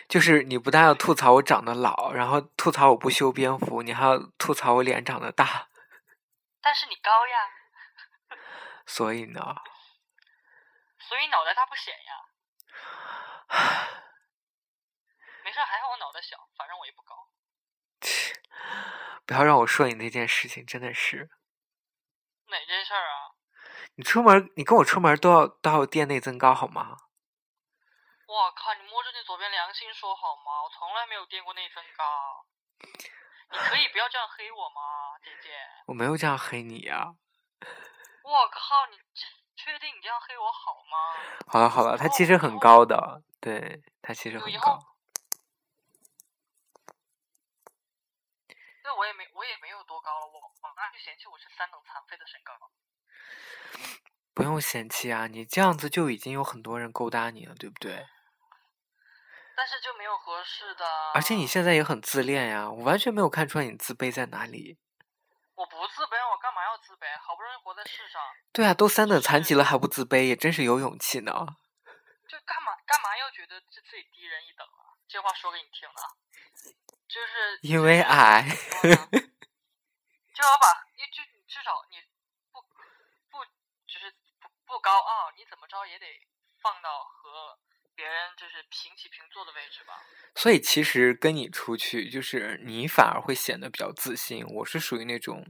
[0.07, 5.69] 就是你不但要吐槽我长得老，然后吐槽我不修边幅，你还要吐槽我脸长得大，
[6.61, 8.37] 但是你高呀，
[8.85, 9.39] 所以呢，
[10.99, 12.11] 所以脑袋大不显呀。
[15.43, 17.15] 没事儿，还好我脑袋小，反正我也不高。
[19.25, 21.29] 不要让我说你那件事情，真的是，
[22.47, 23.35] 哪件事儿啊？
[23.95, 26.97] 你出门，你跟我出门都要都要垫内增高好吗？
[28.33, 30.63] 我靠，你摸着你左边良心说好吗？
[30.63, 32.43] 我从来没有垫过内增高。
[33.51, 34.81] 你可以不要这样黑我吗，
[35.23, 35.51] 姐姐？
[35.85, 37.13] 我没有这样黑你呀、
[38.23, 40.97] 我靠，你这确定你这样黑我好吗？
[41.47, 44.79] 好了好了，他其实很高的，对他其实很高后。
[48.81, 52.51] 对，我也没我也没有多高了，我我妈就嫌弃我是三等残废的身高。
[54.33, 58.07] 不用嫌弃啊，你这样子就已经有很多人勾搭你了，对不对？
[59.55, 60.85] 但是就没有合适的。
[61.13, 64.77] 而且你现在也很自恋呀，我完全没有看出来你自卑在哪里。
[65.55, 67.05] 我不自卑，我干嘛要自卑？
[67.21, 71.31] 好不容易活在世上，对啊，都三等残疾了还不自卑，也真是有勇气呢。
[72.27, 74.97] 就干嘛干嘛要觉得自自己低人一等啊？
[75.07, 76.09] 这话说给你听的啊，
[77.07, 78.41] 就是因为矮
[78.81, 80.65] 就要把
[80.97, 82.01] 你至至少你
[82.51, 82.59] 不
[83.29, 83.45] 不
[83.85, 84.09] 就是
[84.41, 86.05] 不不高傲，你怎么着也得
[86.59, 87.59] 放到和
[87.95, 90.01] 别人就是平起平坐的位置吧。
[90.35, 94.45] 所以其实跟你出去，就是你反而会显得比较自信。
[94.45, 95.45] 我是属于那种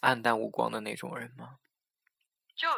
[0.00, 1.58] 暗淡无光的那种人吗？
[2.56, 2.68] 就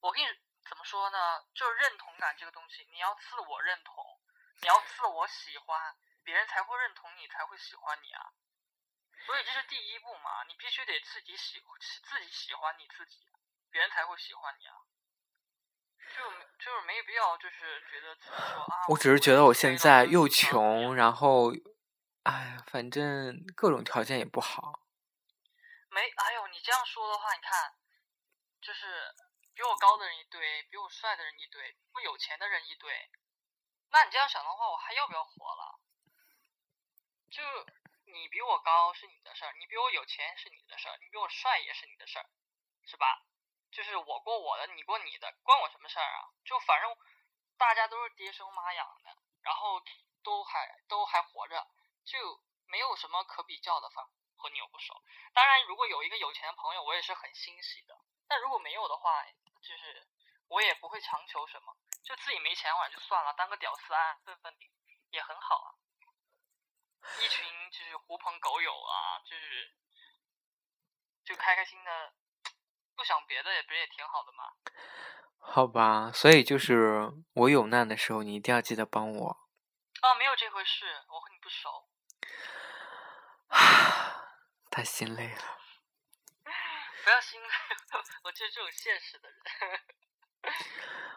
[0.00, 0.26] 我跟你
[0.68, 1.18] 怎么说呢？
[1.54, 3.94] 就是认同感这个东西，你要自我认同，
[4.62, 5.94] 你要自我喜欢，
[6.24, 8.34] 别人才会认同你，才会喜欢你啊。
[9.26, 11.62] 所以这是第一步嘛，你必须得自己喜
[12.02, 13.20] 自己喜欢你自己，
[13.70, 14.74] 别人才会喜欢你啊。
[16.16, 16.22] 就
[16.64, 18.12] 就是没必要，就是觉得
[18.72, 18.86] 啊。
[18.88, 21.52] 我只是觉得我现在又穷，然后，
[22.24, 24.80] 哎，反正各种条件也不好。
[25.90, 27.74] 没，哎呦，你这样说的话，你看，
[28.60, 29.14] 就是
[29.54, 33.10] 比我高的人一堆，比我帅的人一堆，比我有钱的人一堆，
[33.90, 35.80] 那你这样想的话，我还要不要活了？
[37.30, 37.42] 就
[38.06, 42.26] 你比我高是你的事儿，你比我有钱是你的事儿，你比我帅也是你的事儿，
[42.86, 43.22] 是吧？
[43.70, 46.28] 就是我过我的，你过你的，关我什么事儿啊？
[46.44, 46.96] 就反正
[47.56, 49.80] 大家都是爹生妈养的，然后
[50.22, 51.66] 都还都还活着，
[52.04, 54.04] 就没有什么可比较的，反
[54.36, 55.02] 和你又不熟。
[55.34, 57.96] 当然，如果有一个有钱的朋友，我也是很欣喜的。
[58.26, 59.24] 但如果没有的话，
[59.60, 60.08] 就是
[60.48, 64.56] 我也不会强求什么，就自己没钱玩就算了，当个屌丝安安分分
[65.10, 65.74] 也很好啊。
[67.22, 69.74] 一群就是狐朋狗友啊，就是
[71.24, 72.14] 就开开心的，
[73.00, 74.44] 不想别的也不是也挺好的吗。
[75.38, 79.30] 好吧，所以就是我有难的时候，你一定要记得帮我。
[80.02, 81.88] 哦，没有这回事，我和你不熟。
[84.70, 85.58] 太心累了。
[87.02, 87.48] 不要心累，
[88.24, 89.40] 我就是这种现实的人。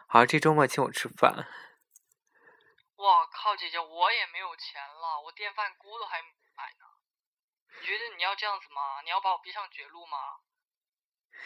[0.08, 1.46] 好，这周末请我吃饭。
[2.96, 6.86] 我靠，姐姐，我也没有钱了，我电饭锅都还没买呢。
[7.78, 9.02] 你觉得你要这样子吗？
[9.02, 10.16] 你要把我逼上绝路吗？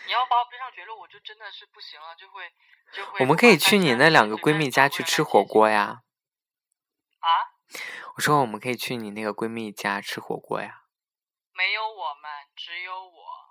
[0.06, 2.52] 你要把我逼上绝路，我就真的是不行了，就会
[2.92, 3.20] 就会。
[3.20, 6.02] 我们可以去你那两个闺蜜家去吃火锅呀。
[7.20, 7.28] 啊？
[8.14, 10.84] 我说我们可以去你那个闺蜜家吃火锅呀。
[11.52, 13.46] 没有我们，只有我。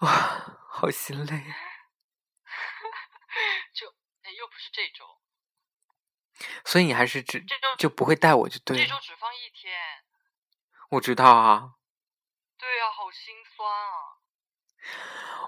[0.00, 1.44] 哇，好心累。
[3.72, 3.86] 就
[4.36, 5.18] 又不是这周。
[6.64, 8.84] 所以你还是只这周就不会带我就对了。
[8.84, 10.04] 这周只放一天。
[10.90, 11.74] 我知道啊。
[12.58, 14.07] 对啊，好心酸啊。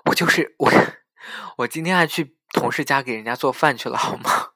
[0.07, 0.71] 我就是我，
[1.59, 4.25] 我今天还去同事家给人家做饭去了，好吗？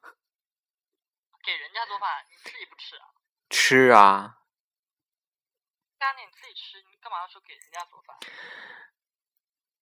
[1.45, 3.05] 给人家做饭，你自己不吃啊？
[3.51, 4.39] 吃啊。
[6.01, 8.17] 那你自己吃，你干嘛要说给人家做饭？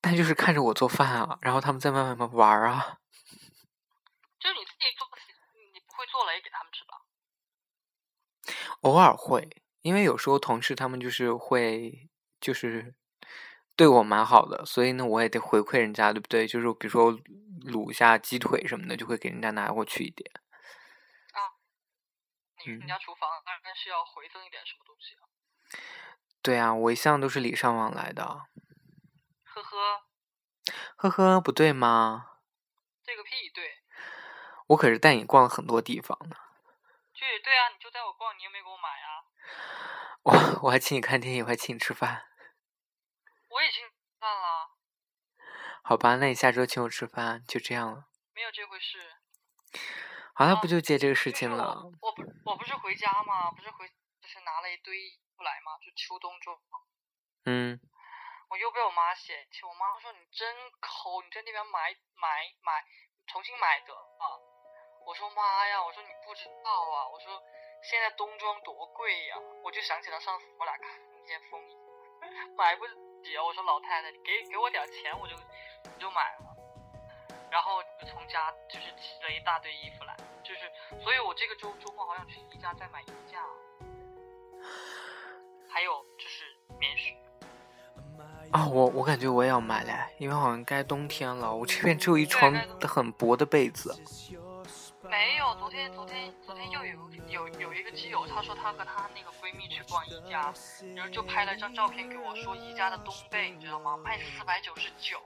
[0.01, 2.99] 但就是看着我做饭啊，然后他们在慢慢玩啊。
[4.41, 5.07] 就是你自己做，
[5.73, 7.03] 你不会做了也给他们吃吧？
[8.81, 12.97] 偶尔会，因为有时候同事他们就是会，就是。
[13.75, 16.47] 对我蛮好的，所以呢，我也得回馈人家，对不对？
[16.47, 17.13] 就是比如说
[17.65, 20.31] 卤一下鸡腿什么的，就会给人家拿过去一点。
[21.33, 21.51] 啊，
[22.65, 25.25] 你人家厨房当然是要回赠一点什么东西啊。
[26.43, 28.25] 对啊，我一向都是礼尚往来的。
[28.25, 30.03] 呵呵。
[30.97, 32.27] 呵呵，不对吗？
[33.05, 33.79] 对个屁，对。
[34.69, 36.37] 我可是带你逛了很多地方呢。
[37.15, 39.25] 去，对啊，你就带我逛，你又没给我买啊。
[40.23, 42.23] 我我还请你看电影，我还请你吃饭。
[43.63, 43.87] 我已经
[44.19, 44.75] 饭了。
[45.85, 48.11] 好吧，那你下周请我吃饭，就这样了。
[48.35, 48.99] 没有这回事。
[50.35, 51.79] 好了，不就结这个事情了。
[52.03, 53.53] 我不，我不是回家吗？
[53.53, 56.59] 不是回，就是拿了一堆衣服来嘛，就秋冬装。
[57.47, 57.79] 嗯。
[58.51, 62.83] 我又被我妈嫌弃，我妈说你真抠，你在那边买买买，
[63.29, 64.27] 重新买的啊。
[65.07, 67.41] 我说妈呀，我说你不知道啊，我说
[67.89, 71.77] 现在冬装多贵呀，我就想起了上次我俩看那件风衣，
[72.59, 73.12] 买不。
[73.45, 76.57] 我说老太太，给给我点钱，我就我就买了，
[77.51, 80.71] 然后就从家就是提了一大堆衣服来，就是，
[81.03, 83.43] 所以我这个周周末好想去宜家再买衣架，
[85.69, 86.45] 还有就是
[86.79, 87.17] 棉絮。
[88.53, 92.53] 啊，我我感觉我也要买嘞，因为好像该冬天了，我这边只有一床
[92.83, 93.95] 很薄的被子。
[95.13, 96.99] 没有，昨天昨天昨天又有
[97.29, 100.51] 有有一个基友，她说她和她那个闺蜜去逛宜家，
[100.97, 103.95] 然后就拍了张照片给我，说宜家的冬被你知道吗？
[103.99, 105.21] 卖四百九十九。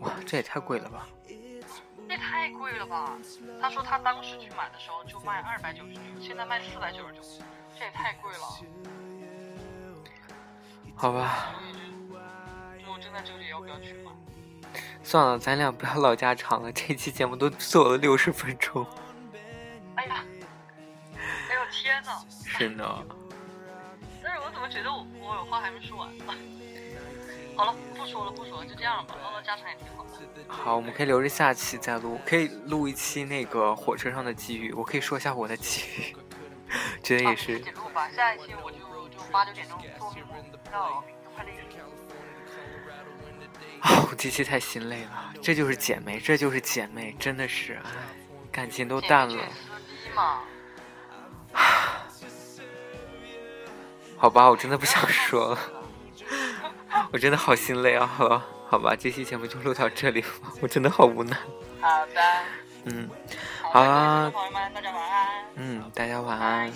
[0.00, 1.08] 哇，这也太贵了吧！
[1.26, 3.16] 这也太贵了吧！
[3.58, 7.22] 她说她当时去买的时候就卖二百九十九，现在卖四百九十九，
[7.78, 8.40] 这也太贵了。
[10.94, 11.54] 好吧。
[12.84, 14.12] 就我正在纠结要不要去买。
[15.02, 16.70] 算了，咱俩不要唠家常了。
[16.72, 18.86] 这期节目都做了六十分钟。
[19.96, 20.24] 哎呀，
[21.14, 22.24] 哎呦天呐！
[22.44, 23.04] 是呢。
[24.22, 26.08] 但是我怎么觉得我我有话还没说完？
[27.56, 29.16] 好了，不说了，不说了，就这样吧。
[29.22, 30.10] 唠唠家常也挺好的。
[30.46, 34.72] 好，我们可以留着下期再录，可以录一期那个火车上的机遇。
[34.72, 36.16] 我可以说一下我的机遇，
[37.02, 37.58] 觉得也是。
[37.58, 41.17] 录吧，下一期我就就八九点钟坐到快累死。
[43.82, 45.32] 哦，这期太心累了。
[45.40, 47.90] 这就是姐妹，这就是姐妹，真的是，哎，
[48.50, 49.44] 感情都淡了。
[54.16, 55.58] 好吧，我真的不想说了，
[57.12, 58.06] 我真的好心累啊。
[58.06, 61.36] 好，好吧，这期节目就录到这里吧，我真的好无奈。
[61.80, 62.20] 好的。
[62.84, 63.08] 嗯，
[63.72, 65.44] 好了，朋友们，大家晚安。
[65.54, 66.72] 嗯，大家晚安。